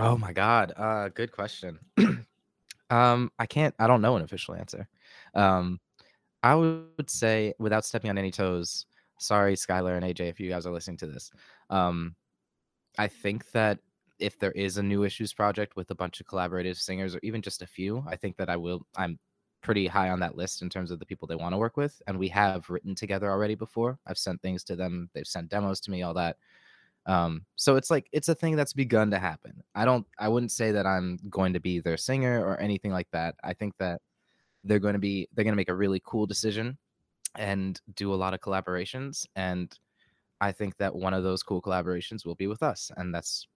Oh 0.00 0.16
my 0.16 0.32
god, 0.32 0.72
uh, 0.76 1.08
good 1.08 1.32
question. 1.32 1.78
um, 2.90 3.32
I 3.38 3.46
can't. 3.46 3.74
I 3.80 3.88
don't 3.88 4.00
know 4.00 4.14
an 4.14 4.22
official 4.22 4.54
answer. 4.54 4.88
Um, 5.34 5.80
I 6.44 6.54
would 6.54 7.10
say, 7.10 7.52
without 7.58 7.84
stepping 7.84 8.08
on 8.08 8.16
any 8.16 8.30
toes, 8.30 8.86
sorry, 9.18 9.56
Skyler 9.56 9.96
and 9.96 10.04
AJ, 10.04 10.28
if 10.28 10.38
you 10.38 10.50
guys 10.50 10.66
are 10.66 10.72
listening 10.72 10.98
to 10.98 11.08
this. 11.08 11.32
Um, 11.68 12.14
I 12.96 13.08
think 13.08 13.50
that 13.50 13.80
if 14.20 14.38
there 14.38 14.52
is 14.52 14.76
a 14.78 14.82
new 14.82 15.02
issues 15.02 15.32
project 15.32 15.74
with 15.74 15.90
a 15.90 15.96
bunch 15.96 16.20
of 16.20 16.26
collaborative 16.26 16.76
singers 16.76 17.16
or 17.16 17.20
even 17.24 17.42
just 17.42 17.62
a 17.62 17.66
few, 17.66 18.04
I 18.06 18.14
think 18.14 18.36
that 18.36 18.48
I 18.48 18.56
will. 18.56 18.86
I'm 18.96 19.18
pretty 19.62 19.88
high 19.88 20.10
on 20.10 20.20
that 20.20 20.36
list 20.36 20.62
in 20.62 20.68
terms 20.70 20.92
of 20.92 21.00
the 21.00 21.06
people 21.06 21.26
they 21.26 21.34
want 21.34 21.52
to 21.52 21.58
work 21.58 21.76
with. 21.76 22.00
And 22.06 22.16
we 22.16 22.28
have 22.28 22.70
written 22.70 22.94
together 22.94 23.28
already 23.28 23.56
before. 23.56 23.98
I've 24.06 24.16
sent 24.16 24.40
things 24.40 24.62
to 24.64 24.76
them. 24.76 25.10
They've 25.12 25.26
sent 25.26 25.48
demos 25.48 25.80
to 25.80 25.90
me, 25.90 26.02
all 26.02 26.14
that. 26.14 26.36
Um, 27.08 27.46
so 27.56 27.76
it's 27.76 27.90
like 27.90 28.06
it's 28.12 28.28
a 28.28 28.34
thing 28.34 28.54
that's 28.54 28.74
begun 28.74 29.10
to 29.10 29.18
happen. 29.18 29.62
I 29.74 29.86
don't 29.86 30.06
I 30.18 30.28
wouldn't 30.28 30.52
say 30.52 30.72
that 30.72 30.86
I'm 30.86 31.18
going 31.30 31.54
to 31.54 31.60
be 31.60 31.80
their 31.80 31.96
singer 31.96 32.44
or 32.44 32.60
anything 32.60 32.92
like 32.92 33.08
that. 33.12 33.34
I 33.42 33.54
think 33.54 33.74
that 33.78 34.02
they're 34.62 34.78
going 34.78 34.92
to 34.92 35.00
be 35.00 35.26
they're 35.32 35.44
going 35.44 35.52
to 35.52 35.56
make 35.56 35.70
a 35.70 35.74
really 35.74 36.02
cool 36.04 36.26
decision 36.26 36.76
and 37.34 37.80
do 37.94 38.12
a 38.12 38.16
lot 38.16 38.34
of 38.34 38.40
collaborations 38.40 39.24
and 39.34 39.76
I 40.40 40.52
think 40.52 40.76
that 40.78 40.94
one 40.94 41.14
of 41.14 41.24
those 41.24 41.42
cool 41.42 41.62
collaborations 41.62 42.24
will 42.24 42.34
be 42.34 42.46
with 42.46 42.62
us 42.62 42.90
and 42.96 43.14
that's 43.14 43.46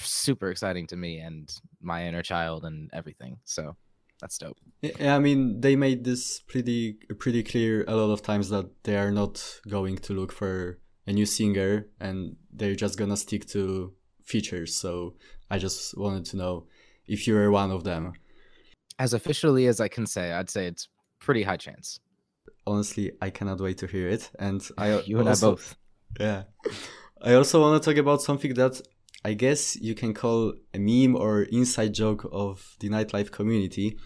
super 0.00 0.50
exciting 0.50 0.86
to 0.88 0.96
me 0.96 1.18
and 1.18 1.52
my 1.80 2.06
inner 2.06 2.22
child 2.22 2.64
and 2.64 2.90
everything. 2.92 3.38
So 3.44 3.76
that's 4.20 4.38
dope. 4.38 4.58
Yeah, 4.80 5.14
I 5.14 5.18
mean, 5.18 5.60
they 5.60 5.76
made 5.76 6.04
this 6.04 6.40
pretty 6.40 6.94
pretty 7.18 7.42
clear 7.42 7.84
a 7.86 7.96
lot 7.96 8.12
of 8.12 8.22
times 8.22 8.48
that 8.50 8.84
they 8.84 8.96
are 8.96 9.10
not 9.10 9.60
going 9.68 9.98
to 9.98 10.12
look 10.14 10.32
for 10.32 10.78
a 11.06 11.12
new 11.12 11.26
singer 11.26 11.86
and 12.00 12.36
they're 12.52 12.74
just 12.74 12.98
gonna 12.98 13.16
stick 13.16 13.46
to 13.48 13.92
features. 14.24 14.74
So 14.74 15.14
I 15.50 15.58
just 15.58 15.96
wanted 15.96 16.24
to 16.26 16.36
know 16.36 16.66
if 17.06 17.26
you 17.26 17.34
were 17.34 17.50
one 17.50 17.70
of 17.70 17.84
them. 17.84 18.12
As 18.98 19.14
officially 19.14 19.66
as 19.66 19.80
I 19.80 19.88
can 19.88 20.06
say, 20.06 20.32
I'd 20.32 20.50
say 20.50 20.66
it's 20.66 20.88
pretty 21.20 21.42
high 21.42 21.56
chance. 21.56 22.00
Honestly, 22.66 23.12
I 23.22 23.30
cannot 23.30 23.60
wait 23.60 23.78
to 23.78 23.86
hear 23.86 24.08
it, 24.08 24.30
and 24.38 24.66
I 24.78 25.00
you 25.00 25.18
and 25.20 25.28
also, 25.28 25.48
I 25.48 25.50
both. 25.52 25.76
Yeah, 26.18 26.42
I 27.22 27.34
also 27.34 27.60
want 27.60 27.82
to 27.82 27.90
talk 27.90 27.98
about 27.98 28.22
something 28.22 28.54
that 28.54 28.80
I 29.24 29.34
guess 29.34 29.76
you 29.76 29.94
can 29.94 30.14
call 30.14 30.54
a 30.72 30.78
meme 30.78 31.16
or 31.16 31.42
inside 31.42 31.94
joke 31.94 32.28
of 32.32 32.76
the 32.80 32.88
nightlife 32.88 33.30
community. 33.30 33.98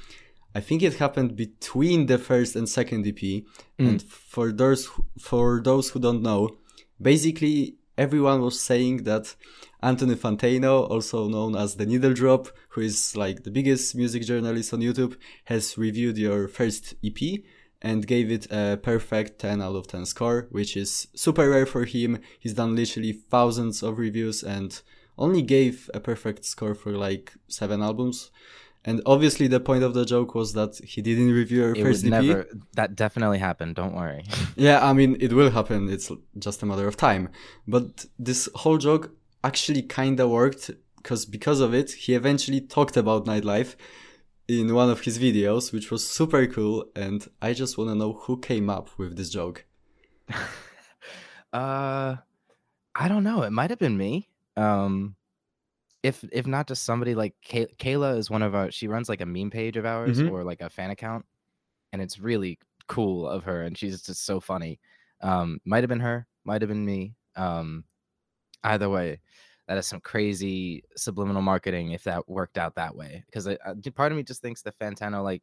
I 0.54 0.60
think 0.60 0.82
it 0.82 0.94
happened 0.94 1.36
between 1.36 2.06
the 2.06 2.18
first 2.18 2.56
and 2.56 2.68
second 2.68 3.06
EP. 3.06 3.14
Mm. 3.14 3.44
And 3.78 4.02
for 4.02 4.50
those 4.50 4.90
for 5.20 5.60
those 5.62 5.90
who 5.90 6.00
don't 6.00 6.22
know, 6.22 6.56
basically 7.00 7.76
everyone 7.96 8.40
was 8.40 8.60
saying 8.60 9.04
that 9.04 9.34
Anthony 9.82 10.14
Fantano, 10.14 10.88
also 10.90 11.28
known 11.28 11.56
as 11.56 11.76
the 11.76 11.86
Needle 11.86 12.14
Drop, 12.14 12.48
who 12.70 12.80
is 12.80 13.16
like 13.16 13.42
the 13.42 13.50
biggest 13.50 13.94
music 13.94 14.22
journalist 14.22 14.72
on 14.72 14.80
YouTube, 14.80 15.16
has 15.44 15.78
reviewed 15.78 16.18
your 16.18 16.48
first 16.48 16.94
EP 17.04 17.40
and 17.82 18.06
gave 18.06 18.30
it 18.30 18.46
a 18.50 18.78
perfect 18.82 19.38
10 19.38 19.62
out 19.62 19.74
of 19.74 19.86
10 19.86 20.04
score, 20.04 20.48
which 20.50 20.76
is 20.76 21.08
super 21.14 21.48
rare 21.48 21.66
for 21.66 21.84
him. 21.84 22.20
He's 22.38 22.54
done 22.54 22.76
literally 22.76 23.12
thousands 23.12 23.82
of 23.82 23.98
reviews 23.98 24.42
and 24.42 24.80
only 25.16 25.42
gave 25.42 25.90
a 25.94 26.00
perfect 26.00 26.44
score 26.44 26.74
for 26.74 26.92
like 26.92 27.32
seven 27.48 27.82
albums. 27.82 28.30
And 28.84 29.02
obviously, 29.04 29.46
the 29.46 29.60
point 29.60 29.84
of 29.84 29.92
the 29.92 30.06
joke 30.06 30.34
was 30.34 30.54
that 30.54 30.76
he 30.78 31.02
didn't 31.02 31.32
review 31.32 31.64
our 31.64 31.72
it 31.72 31.82
first 31.82 32.04
EP. 32.04 32.10
Never, 32.10 32.46
that 32.74 32.96
definitely 32.96 33.38
happened. 33.38 33.74
Don't 33.74 33.94
worry. 33.94 34.24
yeah, 34.56 34.84
I 34.84 34.94
mean, 34.94 35.16
it 35.20 35.34
will 35.34 35.50
happen. 35.50 35.90
It's 35.90 36.10
just 36.38 36.62
a 36.62 36.66
matter 36.66 36.88
of 36.88 36.96
time. 36.96 37.28
But 37.68 38.06
this 38.18 38.48
whole 38.54 38.78
joke 38.78 39.14
actually 39.44 39.82
kind 39.82 40.18
of 40.18 40.30
worked 40.30 40.70
because 40.96 41.26
because 41.26 41.60
of 41.60 41.74
it, 41.74 41.90
he 41.92 42.14
eventually 42.14 42.60
talked 42.60 42.96
about 42.96 43.26
nightlife 43.26 43.74
in 44.48 44.74
one 44.74 44.88
of 44.88 45.02
his 45.02 45.18
videos, 45.18 45.72
which 45.72 45.90
was 45.90 46.08
super 46.08 46.46
cool. 46.46 46.86
And 46.96 47.28
I 47.42 47.52
just 47.52 47.76
want 47.76 47.90
to 47.90 47.94
know 47.94 48.14
who 48.14 48.38
came 48.38 48.70
up 48.70 48.88
with 48.98 49.16
this 49.16 49.28
joke. 49.28 49.66
uh, 51.52 52.16
I 52.94 53.08
don't 53.08 53.24
know. 53.24 53.42
It 53.42 53.50
might 53.50 53.70
have 53.70 53.78
been 53.78 53.96
me. 53.98 54.28
Um, 54.56 55.16
if 56.02 56.24
if 56.32 56.46
not 56.46 56.66
just 56.66 56.84
somebody 56.84 57.14
like 57.14 57.34
Kay- 57.42 57.74
Kayla 57.78 58.16
is 58.16 58.30
one 58.30 58.42
of 58.42 58.54
our 58.54 58.70
she 58.70 58.88
runs 58.88 59.08
like 59.08 59.20
a 59.20 59.26
meme 59.26 59.50
page 59.50 59.76
of 59.76 59.84
ours 59.84 60.18
mm-hmm. 60.18 60.34
or 60.34 60.44
like 60.44 60.60
a 60.60 60.70
fan 60.70 60.90
account, 60.90 61.24
and 61.92 62.00
it's 62.00 62.18
really 62.18 62.58
cool 62.88 63.28
of 63.28 63.44
her, 63.44 63.62
and 63.62 63.76
she's 63.76 64.02
just 64.02 64.24
so 64.24 64.40
funny. 64.40 64.80
Um, 65.20 65.60
might 65.64 65.82
have 65.82 65.88
been 65.88 66.00
her, 66.00 66.26
might 66.44 66.62
have 66.62 66.68
been 66.68 66.84
me. 66.84 67.14
Um, 67.36 67.84
either 68.64 68.88
way, 68.88 69.20
that 69.68 69.78
is 69.78 69.86
some 69.86 70.00
crazy 70.00 70.82
subliminal 70.96 71.42
marketing 71.42 71.92
if 71.92 72.04
that 72.04 72.28
worked 72.28 72.58
out 72.58 72.74
that 72.76 72.96
way. 72.96 73.24
Because 73.26 73.48
part 73.94 74.12
of 74.12 74.16
me 74.16 74.22
just 74.22 74.42
thinks 74.42 74.62
that 74.62 74.78
Fantano 74.78 75.22
like 75.22 75.42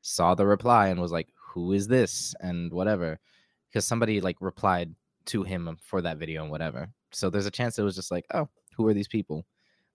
saw 0.00 0.34
the 0.34 0.46
reply 0.46 0.88
and 0.88 1.00
was 1.00 1.12
like, 1.12 1.28
"Who 1.52 1.72
is 1.72 1.86
this?" 1.86 2.34
and 2.40 2.72
whatever, 2.72 3.20
because 3.68 3.84
somebody 3.84 4.20
like 4.20 4.36
replied 4.40 4.94
to 5.26 5.42
him 5.42 5.76
for 5.80 6.02
that 6.02 6.18
video 6.18 6.42
and 6.42 6.50
whatever. 6.50 6.88
So 7.12 7.30
there's 7.30 7.46
a 7.46 7.50
chance 7.50 7.78
it 7.78 7.82
was 7.82 7.96
just 7.96 8.10
like, 8.10 8.24
oh, 8.34 8.48
who 8.76 8.86
are 8.86 8.94
these 8.94 9.08
people? 9.08 9.44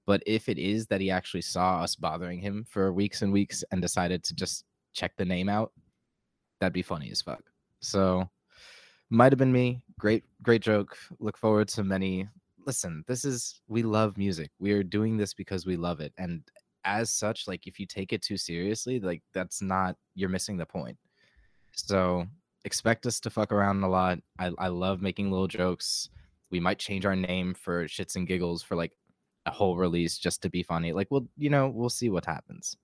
But 0.08 0.24
if 0.26 0.48
it 0.48 0.58
is 0.58 0.88
that 0.88 1.02
he 1.02 1.12
actually 1.12 1.42
saw 1.42 1.82
us 1.82 1.96
bothering 1.96 2.40
him 2.40 2.66
for 2.68 2.94
weeks 2.94 3.22
and 3.22 3.32
weeks 3.32 3.64
and 3.72 3.82
decided 3.82 4.24
to 4.24 4.34
just 4.34 4.64
check 4.94 5.12
the 5.18 5.26
name 5.26 5.50
out, 5.50 5.74
that'd 6.60 6.74
be 6.74 6.82
funny 6.82 7.12
as 7.12 7.22
fuck. 7.22 7.44
So 7.82 8.28
might 9.10 9.34
have 9.34 9.38
been 9.38 9.52
me. 9.52 9.82
Great, 10.00 10.24
great 10.42 10.62
joke. 10.62 10.98
Look 11.20 11.38
forward 11.38 11.68
to 11.70 11.84
many. 11.84 12.28
Listen, 12.66 13.04
this 13.06 13.26
is 13.26 13.62
we 13.68 13.84
love 13.84 14.18
music. 14.18 14.50
We 14.60 14.72
are 14.72 14.82
doing 14.82 15.18
this 15.18 15.34
because 15.34 15.66
we 15.66 15.76
love 15.76 16.00
it. 16.00 16.14
And 16.18 16.42
as 16.86 17.12
such, 17.12 17.46
like 17.46 17.68
if 17.68 17.78
you 17.78 17.86
take 17.86 18.14
it 18.14 18.22
too 18.22 18.38
seriously, 18.38 19.02
like 19.02 19.22
that's 19.34 19.62
not 19.62 19.98
you're 20.16 20.30
missing 20.30 20.56
the 20.56 20.66
point. 20.66 20.98
So 21.74 22.26
expect 22.64 23.06
us 23.06 23.20
to 23.20 23.30
fuck 23.30 23.52
around 23.52 23.84
a 23.84 23.90
lot. 23.90 24.20
I, 24.40 24.52
I 24.58 24.70
love 24.70 25.02
making 25.02 25.32
little 25.32 25.48
jokes. 25.48 26.10
We 26.50 26.62
might 26.62 26.80
change 26.80 27.06
our 27.06 27.16
name 27.16 27.54
for 27.54 27.86
shits 27.88 28.16
and 28.16 28.26
giggles 28.26 28.64
for 28.64 28.76
like 28.76 28.94
whole 29.52 29.78
release 29.78 30.18
just 30.18 30.42
to 30.42 30.50
be 30.50 30.64
funny. 30.64 30.94
Like, 30.94 31.08
well, 31.10 31.28
you 31.38 31.50
know, 31.50 31.68
we'll 31.68 31.90
see 31.90 32.10
what 32.10 32.26
happens. 32.26 32.76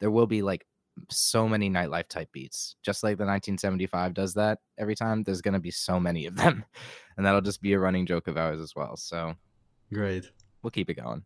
There 0.00 0.10
will 0.10 0.26
be 0.26 0.42
like 0.42 0.66
so 1.08 1.48
many 1.48 1.70
nightlife 1.70 2.08
type 2.08 2.30
beats, 2.32 2.76
just 2.82 3.02
like 3.02 3.16
the 3.16 3.24
1975 3.24 4.14
does 4.14 4.34
that 4.34 4.58
every 4.78 4.94
time. 4.94 5.22
There's 5.22 5.42
going 5.42 5.54
to 5.54 5.60
be 5.60 5.70
so 5.70 6.00
many 6.00 6.26
of 6.26 6.36
them, 6.36 6.64
and 7.16 7.24
that'll 7.24 7.40
just 7.40 7.62
be 7.62 7.72
a 7.72 7.78
running 7.78 8.06
joke 8.06 8.28
of 8.28 8.36
ours 8.36 8.60
as 8.60 8.74
well. 8.74 8.96
So, 8.96 9.34
great. 9.92 10.30
We'll 10.62 10.70
keep 10.70 10.90
it 10.90 10.94
going. 10.94 11.24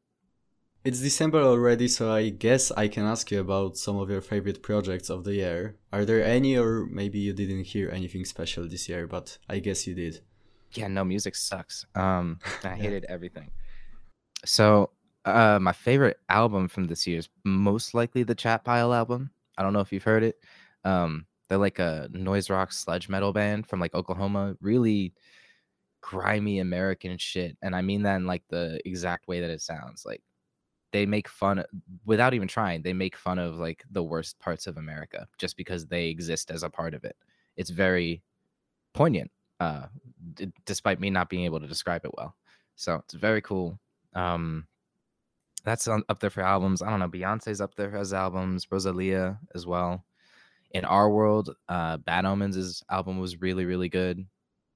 It's 0.84 1.00
December 1.00 1.40
already, 1.40 1.88
so 1.88 2.12
I 2.12 2.28
guess 2.28 2.70
I 2.70 2.88
can 2.88 3.04
ask 3.04 3.30
you 3.30 3.40
about 3.40 3.78
some 3.78 3.96
of 3.96 4.10
your 4.10 4.20
favorite 4.20 4.62
projects 4.62 5.08
of 5.08 5.24
the 5.24 5.34
year. 5.34 5.76
Are 5.90 6.04
there 6.04 6.22
any, 6.22 6.58
or 6.58 6.84
maybe 6.84 7.18
you 7.18 7.32
didn't 7.32 7.64
hear 7.64 7.88
anything 7.90 8.26
special 8.26 8.68
this 8.68 8.86
year, 8.86 9.06
but 9.06 9.38
I 9.48 9.60
guess 9.60 9.86
you 9.86 9.94
did. 9.94 10.20
Yeah, 10.72 10.88
no, 10.88 11.02
music 11.02 11.36
sucks. 11.36 11.86
Um, 11.94 12.38
I 12.62 12.76
hated 12.76 13.06
everything. 13.08 13.50
So 14.44 14.90
Uh, 15.26 15.58
my 15.58 15.72
favorite 15.72 16.18
album 16.28 16.68
from 16.68 16.84
this 16.84 17.06
year 17.06 17.16
is 17.18 17.30
most 17.44 17.94
likely 17.94 18.24
the 18.24 18.34
Chat 18.34 18.62
Pile 18.62 18.92
album. 18.92 19.30
I 19.56 19.62
don't 19.62 19.72
know 19.72 19.80
if 19.80 19.90
you've 19.90 20.02
heard 20.02 20.22
it. 20.22 20.36
Um, 20.84 21.24
they're 21.48 21.56
like 21.56 21.78
a 21.78 22.10
noise 22.12 22.50
rock 22.50 22.72
sludge 22.72 23.08
metal 23.08 23.32
band 23.32 23.66
from 23.66 23.80
like 23.80 23.94
Oklahoma. 23.94 24.54
Really 24.60 25.14
grimy 26.02 26.60
American 26.60 27.18
shit, 27.18 27.58
and 27.62 27.76
I 27.76 27.82
mean 27.82 28.02
that 28.04 28.16
in 28.16 28.26
like 28.26 28.44
the 28.50 28.80
exact 28.86 29.28
way 29.28 29.40
that 29.40 29.50
it 29.50 29.62
sounds. 29.62 30.04
Like 30.06 30.22
they 30.92 31.06
make 31.06 31.28
fun 31.28 31.64
without 32.06 32.34
even 32.34 32.48
trying. 32.48 32.82
They 32.82 32.94
make 32.94 33.16
fun 33.16 33.38
of 33.38 33.56
like 33.56 33.84
the 33.90 34.02
worst 34.04 34.38
parts 34.40 34.66
of 34.68 34.76
America 34.78 35.28
just 35.38 35.56
because 35.56 35.86
they 35.86 36.08
exist 36.08 36.50
as 36.50 36.62
a 36.64 36.70
part 36.70 36.94
of 36.94 37.04
it. 37.04 37.16
It's 37.56 37.70
very 37.70 38.22
poignant, 38.94 39.30
uh, 39.60 39.86
d- 40.34 40.52
despite 40.66 41.00
me 41.00 41.10
not 41.10 41.30
being 41.30 41.44
able 41.44 41.60
to 41.60 41.68
describe 41.68 42.04
it 42.04 42.12
well. 42.16 42.36
So 42.76 42.96
it's 42.96 43.14
very 43.14 43.42
cool. 43.42 43.78
Um, 44.14 44.66
that's 45.64 45.88
on, 45.88 46.02
up 46.08 46.20
there 46.20 46.30
for 46.30 46.42
albums. 46.42 46.82
I 46.82 46.90
don't 46.90 47.00
know. 47.00 47.08
Beyonce's 47.08 47.60
up 47.60 47.74
there 47.74 47.96
as 47.96 48.12
albums. 48.12 48.66
Rosalia 48.70 49.38
as 49.54 49.66
well. 49.66 50.04
In 50.72 50.84
our 50.84 51.08
world, 51.08 51.54
uh, 51.68 51.96
Bad 51.98 52.24
Omens' 52.24 52.82
album 52.90 53.18
was 53.18 53.40
really, 53.40 53.64
really 53.64 53.88
good. 53.88 54.26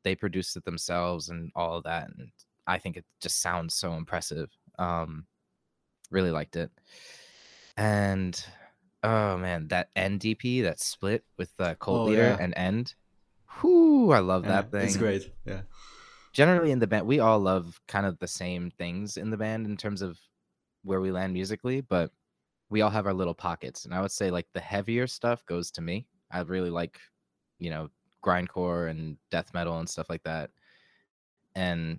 They 0.04 0.14
produced 0.14 0.56
it 0.56 0.64
themselves 0.64 1.28
and 1.28 1.50
all 1.54 1.76
of 1.76 1.84
that, 1.84 2.08
and 2.08 2.30
I 2.66 2.78
think 2.78 2.96
it 2.96 3.04
just 3.20 3.40
sounds 3.40 3.74
so 3.74 3.94
impressive. 3.94 4.48
Um, 4.78 5.26
really 6.10 6.30
liked 6.30 6.56
it. 6.56 6.70
And 7.76 8.42
oh 9.02 9.36
man, 9.38 9.68
that 9.68 9.94
NDP 9.96 10.62
that 10.62 10.80
split 10.80 11.24
with 11.36 11.54
the 11.56 11.76
Cult 11.80 12.00
Oh, 12.00 12.04
Leader 12.04 12.22
yeah. 12.22 12.36
and 12.40 12.54
End. 12.56 12.94
Whoo, 13.62 14.12
I 14.12 14.20
love 14.20 14.44
Yeah, 14.44 14.50
that 14.62 14.70
thing 14.70 14.82
It's 14.82 14.96
great. 14.96 15.32
Yeah. 15.44 15.62
Generally 16.32 16.70
in 16.70 16.78
the 16.78 16.86
band 16.86 17.06
we 17.06 17.20
all 17.20 17.38
love 17.38 17.80
kind 17.88 18.06
of 18.06 18.18
the 18.18 18.28
same 18.28 18.70
things 18.70 19.16
in 19.16 19.30
the 19.30 19.36
band 19.36 19.66
in 19.66 19.76
terms 19.76 20.02
of 20.02 20.18
where 20.84 21.00
we 21.00 21.10
land 21.10 21.32
musically 21.32 21.80
but 21.80 22.10
we 22.70 22.82
all 22.82 22.90
have 22.90 23.06
our 23.06 23.14
little 23.14 23.34
pockets 23.34 23.84
and 23.84 23.94
i 23.94 24.00
would 24.00 24.12
say 24.12 24.30
like 24.30 24.46
the 24.52 24.60
heavier 24.60 25.06
stuff 25.06 25.44
goes 25.46 25.70
to 25.70 25.80
me. 25.80 26.06
I 26.30 26.40
really 26.40 26.70
like 26.70 27.00
you 27.58 27.70
know 27.70 27.88
grindcore 28.24 28.90
and 28.90 29.16
death 29.30 29.52
metal 29.54 29.78
and 29.78 29.88
stuff 29.88 30.10
like 30.10 30.22
that 30.24 30.50
and 31.54 31.98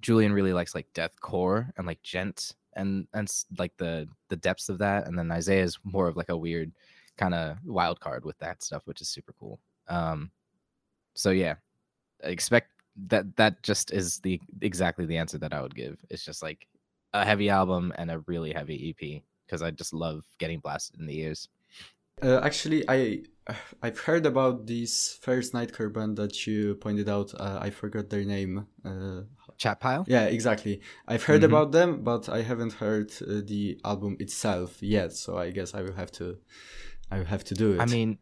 julian 0.00 0.32
really 0.32 0.52
likes 0.52 0.74
like 0.74 0.86
deathcore 0.94 1.70
and 1.76 1.86
like 1.86 2.02
djent 2.02 2.54
and 2.74 3.06
and 3.14 3.30
like 3.58 3.76
the 3.78 4.06
the 4.28 4.36
depths 4.36 4.68
of 4.68 4.78
that 4.78 5.06
and 5.06 5.18
then 5.18 5.30
isaiah 5.30 5.64
is 5.64 5.78
more 5.82 6.06
of 6.08 6.16
like 6.16 6.28
a 6.28 6.36
weird 6.36 6.70
kind 7.16 7.34
of 7.34 7.56
wild 7.64 7.98
card 8.00 8.24
with 8.24 8.38
that 8.38 8.62
stuff 8.62 8.82
which 8.86 9.00
is 9.00 9.08
super 9.08 9.34
cool 9.40 9.58
um 9.88 10.30
so 11.14 11.30
yeah 11.30 11.54
expect 12.22 12.70
that 13.08 13.36
that 13.36 13.62
just 13.62 13.92
is 13.92 14.18
the 14.20 14.40
exactly 14.62 15.06
the 15.06 15.16
answer 15.18 15.38
that 15.38 15.52
I 15.52 15.62
would 15.62 15.74
give. 15.74 15.98
It's 16.10 16.24
just 16.24 16.42
like 16.42 16.66
a 17.12 17.24
heavy 17.24 17.48
album 17.50 17.92
and 17.96 18.10
a 18.10 18.20
really 18.26 18.52
heavy 18.52 18.90
EP 18.90 19.22
because 19.46 19.62
I 19.62 19.70
just 19.70 19.92
love 19.92 20.24
getting 20.38 20.60
blasted 20.60 20.98
in 21.00 21.06
the 21.06 21.18
ears. 21.20 21.48
Uh, 22.22 22.40
actually, 22.42 22.84
I 22.88 23.22
I've 23.82 24.00
heard 24.00 24.26
about 24.26 24.66
this 24.66 25.18
first 25.22 25.52
Nightcore 25.52 25.92
band 25.92 26.16
that 26.16 26.46
you 26.46 26.74
pointed 26.76 27.08
out. 27.08 27.32
Uh, 27.38 27.58
I 27.60 27.70
forgot 27.70 28.08
their 28.10 28.24
name. 28.24 28.66
Uh, 28.84 29.22
Chat 29.58 29.80
pile. 29.80 30.04
yeah, 30.08 30.24
exactly. 30.24 30.80
I've 31.08 31.22
heard 31.24 31.42
Mhm. 31.42 31.44
about 31.50 31.72
them, 31.72 32.02
but 32.02 32.28
I 32.28 32.42
haven't 32.42 32.74
heard 32.74 33.12
uh, 33.22 33.40
the 33.44 33.78
album 33.84 34.16
itself 34.20 34.82
yet. 34.82 35.12
So 35.12 35.38
I 35.38 35.50
guess 35.50 35.74
I 35.74 35.82
will 35.82 35.94
have 35.94 36.10
to. 36.12 36.38
I 37.10 37.18
will 37.18 37.26
have 37.26 37.44
to 37.44 37.54
do 37.54 37.72
it. 37.74 37.80
I 37.80 37.86
mean, 37.86 38.18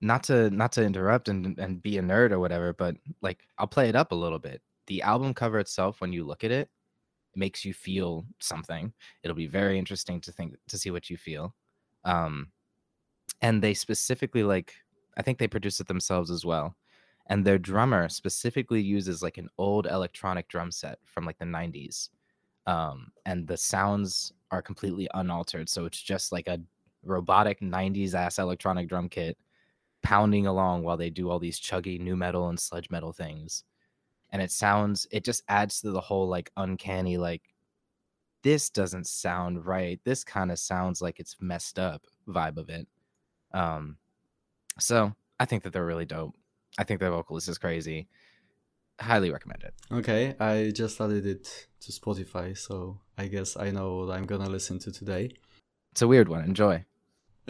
not 0.00 0.22
to 0.24 0.50
not 0.50 0.72
to 0.72 0.84
interrupt 0.84 1.28
and 1.28 1.58
and 1.58 1.82
be 1.82 1.98
a 1.98 2.02
nerd 2.02 2.32
or 2.32 2.38
whatever, 2.40 2.72
but 2.72 2.96
like 3.20 3.46
I'll 3.58 3.66
play 3.66 3.88
it 3.88 3.96
up 3.96 4.12
a 4.12 4.16
little 4.16 4.38
bit. 4.38 4.62
The 4.86 5.02
album 5.02 5.34
cover 5.34 5.58
itself, 5.58 6.00
when 6.00 6.12
you 6.12 6.24
look 6.24 6.42
at 6.44 6.50
it, 6.50 6.68
makes 7.34 7.64
you 7.64 7.74
feel 7.74 8.24
something. 8.40 8.92
It'll 9.22 9.36
be 9.36 9.46
very 9.46 9.78
interesting 9.78 10.20
to 10.22 10.32
think 10.32 10.54
to 10.68 10.78
see 10.78 10.90
what 10.90 11.10
you 11.10 11.16
feel. 11.16 11.54
Um, 12.04 12.48
and 13.42 13.62
they 13.62 13.74
specifically 13.74 14.42
like 14.42 14.74
I 15.16 15.22
think 15.22 15.38
they 15.38 15.48
produced 15.48 15.80
it 15.80 15.88
themselves 15.88 16.30
as 16.30 16.44
well. 16.44 16.76
And 17.26 17.44
their 17.44 17.58
drummer 17.58 18.08
specifically 18.08 18.80
uses 18.82 19.22
like 19.22 19.38
an 19.38 19.48
old 19.58 19.86
electronic 19.86 20.48
drum 20.48 20.72
set 20.72 20.98
from 21.04 21.24
like 21.26 21.38
the 21.38 21.44
90s. 21.44 22.08
Um, 22.66 23.12
and 23.26 23.46
the 23.46 23.56
sounds 23.56 24.32
are 24.50 24.62
completely 24.62 25.08
unaltered. 25.14 25.68
So 25.68 25.84
it's 25.84 26.00
just 26.00 26.32
like 26.32 26.48
a 26.48 26.60
robotic 27.04 27.60
90s 27.60 28.14
ass 28.14 28.38
electronic 28.38 28.88
drum 28.88 29.08
kit 29.08 29.36
pounding 30.02 30.46
along 30.46 30.82
while 30.82 30.96
they 30.96 31.10
do 31.10 31.30
all 31.30 31.38
these 31.38 31.60
chuggy 31.60 32.00
nu 32.00 32.16
metal 32.16 32.48
and 32.48 32.58
sludge 32.58 32.90
metal 32.90 33.12
things. 33.12 33.64
And 34.30 34.40
it 34.40 34.50
sounds, 34.50 35.06
it 35.10 35.24
just 35.24 35.42
adds 35.48 35.80
to 35.80 35.90
the 35.90 36.00
whole 36.00 36.28
like 36.28 36.50
uncanny, 36.56 37.16
like, 37.16 37.42
this 38.42 38.70
doesn't 38.70 39.06
sound 39.06 39.66
right. 39.66 40.00
This 40.04 40.24
kind 40.24 40.50
of 40.50 40.58
sounds 40.58 41.02
like 41.02 41.20
it's 41.20 41.36
messed 41.40 41.78
up 41.78 42.06
vibe 42.26 42.56
of 42.56 42.70
it. 42.70 42.86
Um, 43.52 43.98
so 44.78 45.12
I 45.38 45.44
think 45.44 45.62
that 45.64 45.72
they're 45.72 45.84
really 45.84 46.06
dope. 46.06 46.34
I 46.78 46.84
think 46.84 47.00
their 47.00 47.10
vocalist 47.10 47.48
is 47.48 47.58
crazy. 47.58 48.08
Highly 49.00 49.30
recommend 49.30 49.62
it. 49.64 49.74
okay, 49.90 50.34
I 50.38 50.72
just 50.74 51.00
added 51.00 51.26
it 51.26 51.66
to 51.80 51.92
Spotify, 51.92 52.56
so 52.56 53.00
I 53.16 53.26
guess 53.28 53.56
I 53.56 53.70
know 53.70 53.96
what 53.96 54.14
I'm 54.14 54.26
gonna 54.26 54.48
listen 54.48 54.78
to 54.80 54.92
today. 54.92 55.30
It's 55.92 56.02
a 56.02 56.08
weird 56.08 56.28
one. 56.28 56.44
Enjoy. 56.44 56.84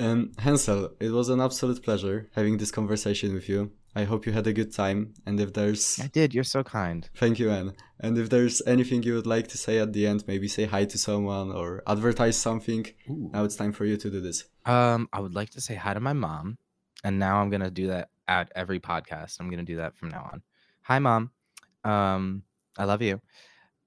Um, 0.01 0.33
Hansel, 0.39 0.95
it 0.99 1.11
was 1.11 1.29
an 1.29 1.43
absolute 1.43 1.83
pleasure 1.83 2.31
having 2.35 2.57
this 2.57 2.71
conversation 2.71 3.35
with 3.35 3.51
you. 3.51 3.71
I 3.95 4.05
hope 4.05 4.25
you 4.25 4.33
had 4.33 4.47
a 4.47 4.53
good 4.55 4.73
time, 4.73 5.13
and 5.27 5.39
if 5.39 5.53
there's 5.53 6.01
I 6.01 6.07
did. 6.07 6.33
You're 6.33 6.43
so 6.43 6.65
kind. 6.65 7.07
Thank 7.15 7.39
you, 7.39 7.51
Anne. 7.51 7.75
And 7.99 8.17
if 8.17 8.31
there's 8.31 8.63
anything 8.67 9.03
you 9.03 9.15
would 9.15 9.27
like 9.27 9.49
to 9.49 9.59
say 9.59 9.79
at 9.79 9.93
the 9.93 10.07
end, 10.07 10.25
maybe 10.27 10.49
say 10.49 10.65
hi 10.65 10.87
to 10.87 10.97
someone 10.97 11.53
or 11.53 11.83
advertise 11.87 12.39
something, 12.39 12.87
now 13.07 13.45
it's 13.45 13.57
time 13.57 13.73
for 13.73 13.85
you 13.85 13.99
to 13.99 14.11
do 14.11 14.23
this. 14.23 14.45
Um, 14.65 15.07
I 15.13 15.21
would 15.21 15.35
like 15.35 15.51
to 15.51 15.61
say 15.61 15.75
hi 15.75 15.93
to 15.93 16.01
my 16.01 16.15
mom, 16.15 16.57
and 17.05 17.19
now 17.19 17.43
I'm 17.43 17.51
gonna 17.51 17.71
do 17.71 17.89
that 17.89 18.09
at 18.27 18.51
every 18.55 18.81
podcast. 18.81 19.39
I'm 19.39 19.51
gonna 19.51 19.65
do 19.65 19.77
that 19.77 19.99
from 19.99 20.09
now 20.09 20.31
on. 20.33 20.43
Hi, 20.83 20.99
mom. 20.99 21.31
Um, 21.85 22.45
I 22.79 22.85
love 22.85 23.03
you, 23.03 23.21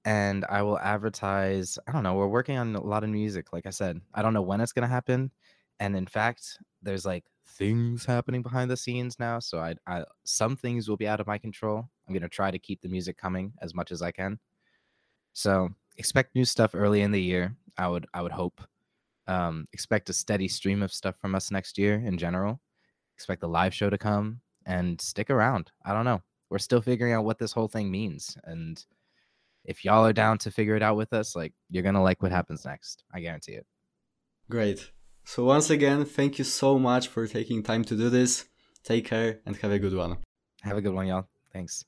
and 0.04 0.44
I 0.48 0.62
will 0.62 0.78
advertise. 0.78 1.76
I 1.88 1.90
don't 1.90 2.04
know. 2.04 2.14
We're 2.14 2.28
working 2.28 2.56
on 2.56 2.76
a 2.76 2.80
lot 2.80 3.02
of 3.02 3.10
music. 3.10 3.52
Like 3.52 3.66
I 3.66 3.70
said, 3.70 4.00
I 4.14 4.22
don't 4.22 4.34
know 4.34 4.42
when 4.42 4.60
it's 4.60 4.72
gonna 4.72 4.86
happen, 4.86 5.32
and 5.80 5.96
in 5.96 6.06
fact, 6.06 6.58
there's 6.82 7.04
like 7.04 7.24
things 7.46 8.04
happening 8.04 8.42
behind 8.42 8.70
the 8.70 8.76
scenes 8.76 9.18
now. 9.18 9.38
So 9.38 9.58
I, 9.58 9.74
I 9.86 10.04
some 10.24 10.56
things 10.56 10.88
will 10.88 10.96
be 10.96 11.08
out 11.08 11.20
of 11.20 11.26
my 11.26 11.38
control. 11.38 11.88
I'm 12.06 12.14
gonna 12.14 12.28
try 12.28 12.50
to 12.50 12.58
keep 12.58 12.80
the 12.80 12.88
music 12.88 13.16
coming 13.16 13.52
as 13.60 13.74
much 13.74 13.92
as 13.92 14.02
I 14.02 14.10
can. 14.10 14.38
So 15.32 15.70
expect 15.96 16.34
new 16.34 16.44
stuff 16.44 16.74
early 16.74 17.02
in 17.02 17.12
the 17.12 17.22
year. 17.22 17.56
I 17.76 17.88
would 17.88 18.06
I 18.14 18.22
would 18.22 18.32
hope. 18.32 18.60
Um, 19.26 19.66
expect 19.72 20.10
a 20.10 20.12
steady 20.12 20.48
stream 20.48 20.82
of 20.82 20.92
stuff 20.92 21.16
from 21.18 21.34
us 21.34 21.50
next 21.50 21.78
year 21.78 21.94
in 21.94 22.18
general. 22.18 22.60
Expect 23.16 23.40
the 23.40 23.48
live 23.48 23.72
show 23.72 23.88
to 23.88 23.96
come 23.96 24.40
and 24.66 25.00
stick 25.00 25.30
around. 25.30 25.70
I 25.84 25.94
don't 25.94 26.04
know. 26.04 26.22
We're 26.50 26.58
still 26.58 26.82
figuring 26.82 27.14
out 27.14 27.24
what 27.24 27.38
this 27.38 27.52
whole 27.52 27.68
thing 27.68 27.90
means. 27.90 28.36
And 28.44 28.84
if 29.64 29.84
y'all 29.84 30.04
are 30.04 30.12
down 30.12 30.36
to 30.38 30.50
figure 30.50 30.76
it 30.76 30.82
out 30.82 30.96
with 30.96 31.12
us, 31.12 31.34
like 31.34 31.52
you're 31.70 31.82
gonna 31.82 32.02
like 32.02 32.22
what 32.22 32.32
happens 32.32 32.64
next. 32.64 33.04
I 33.12 33.20
guarantee 33.20 33.52
it. 33.52 33.66
Great. 34.50 34.90
So, 35.24 35.44
once 35.44 35.74
again, 35.74 36.04
thank 36.04 36.38
you 36.38 36.44
so 36.44 36.78
much 36.78 37.08
for 37.08 37.28
taking 37.28 37.62
time 37.62 37.84
to 37.84 37.96
do 37.96 38.10
this. 38.10 38.50
Take 38.82 39.08
care 39.08 39.40
and 39.46 39.56
have 39.56 39.72
a 39.72 39.78
good 39.78 39.94
one. 39.94 40.16
Have 40.62 40.78
a 40.78 40.82
good 40.82 40.94
one, 40.94 41.06
y'all. 41.06 41.24
Thanks. 41.52 41.84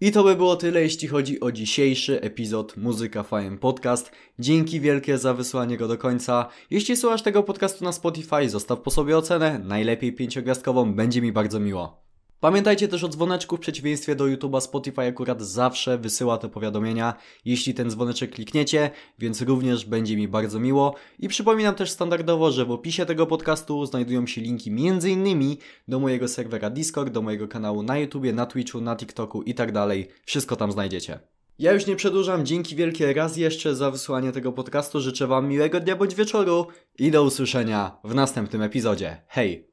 I 0.00 0.12
to 0.12 0.24
by 0.24 0.36
było 0.36 0.56
tyle, 0.56 0.82
jeśli 0.82 1.08
chodzi 1.08 1.40
o 1.40 1.52
dzisiejszy 1.52 2.20
epizod 2.20 2.76
Muzyka 2.76 3.22
Fajem 3.22 3.58
Podcast. 3.58 4.10
Dzięki 4.38 4.80
wielkie 4.80 5.18
za 5.18 5.34
wysłanie 5.34 5.76
go 5.76 5.88
do 5.88 5.98
końca. 5.98 6.48
Jeśli 6.70 6.96
słuchasz 6.96 7.22
tego 7.22 7.42
podcastu 7.42 7.84
na 7.84 7.92
Spotify, 7.92 8.48
zostaw 8.48 8.80
po 8.80 8.90
sobie 8.90 9.16
ocenę, 9.16 9.58
najlepiej 9.58 10.12
pięciogwiazdkową, 10.12 10.94
będzie 10.94 11.22
mi 11.22 11.32
bardzo 11.32 11.60
miło. 11.60 12.01
Pamiętajcie 12.42 12.88
też 12.88 13.04
o 13.04 13.08
dzwoneczku 13.08 13.56
w 13.56 13.60
przeciwieństwie 13.60 14.14
do 14.14 14.24
YouTube'a, 14.24 14.60
Spotify 14.60 15.02
akurat 15.02 15.42
zawsze 15.42 15.98
wysyła 15.98 16.38
te 16.38 16.48
powiadomienia, 16.48 17.14
jeśli 17.44 17.74
ten 17.74 17.90
dzwoneczek 17.90 18.30
klikniecie, 18.30 18.90
więc 19.18 19.42
również 19.42 19.84
będzie 19.84 20.16
mi 20.16 20.28
bardzo 20.28 20.60
miło. 20.60 20.94
I 21.18 21.28
przypominam 21.28 21.74
też 21.74 21.90
standardowo, 21.90 22.50
że 22.50 22.64
w 22.64 22.70
opisie 22.70 23.06
tego 23.06 23.26
podcastu 23.26 23.86
znajdują 23.86 24.26
się 24.26 24.40
linki 24.40 24.70
m.in. 24.70 25.56
do 25.88 26.00
mojego 26.00 26.28
serwera 26.28 26.70
Discord, 26.70 27.12
do 27.12 27.22
mojego 27.22 27.48
kanału 27.48 27.82
na 27.82 27.98
YouTubie, 27.98 28.32
na 28.32 28.46
Twitchu, 28.46 28.80
na 28.80 28.96
TikToku 28.96 29.42
i 29.42 29.54
tak 29.54 29.72
dalej. 29.72 30.08
Wszystko 30.24 30.56
tam 30.56 30.72
znajdziecie. 30.72 31.18
Ja 31.58 31.72
już 31.72 31.86
nie 31.86 31.96
przedłużam, 31.96 32.46
dzięki 32.46 32.76
wielkie 32.76 33.14
raz 33.14 33.36
jeszcze 33.36 33.74
za 33.74 33.90
wysłanie 33.90 34.32
tego 34.32 34.52
podcastu. 34.52 35.00
Życzę 35.00 35.26
Wam 35.26 35.48
miłego 35.48 35.80
dnia 35.80 35.96
bądź 35.96 36.14
wieczoru 36.14 36.66
i 36.98 37.10
do 37.10 37.22
usłyszenia 37.22 37.98
w 38.04 38.14
następnym 38.14 38.62
epizodzie. 38.62 39.22
Hej! 39.28 39.71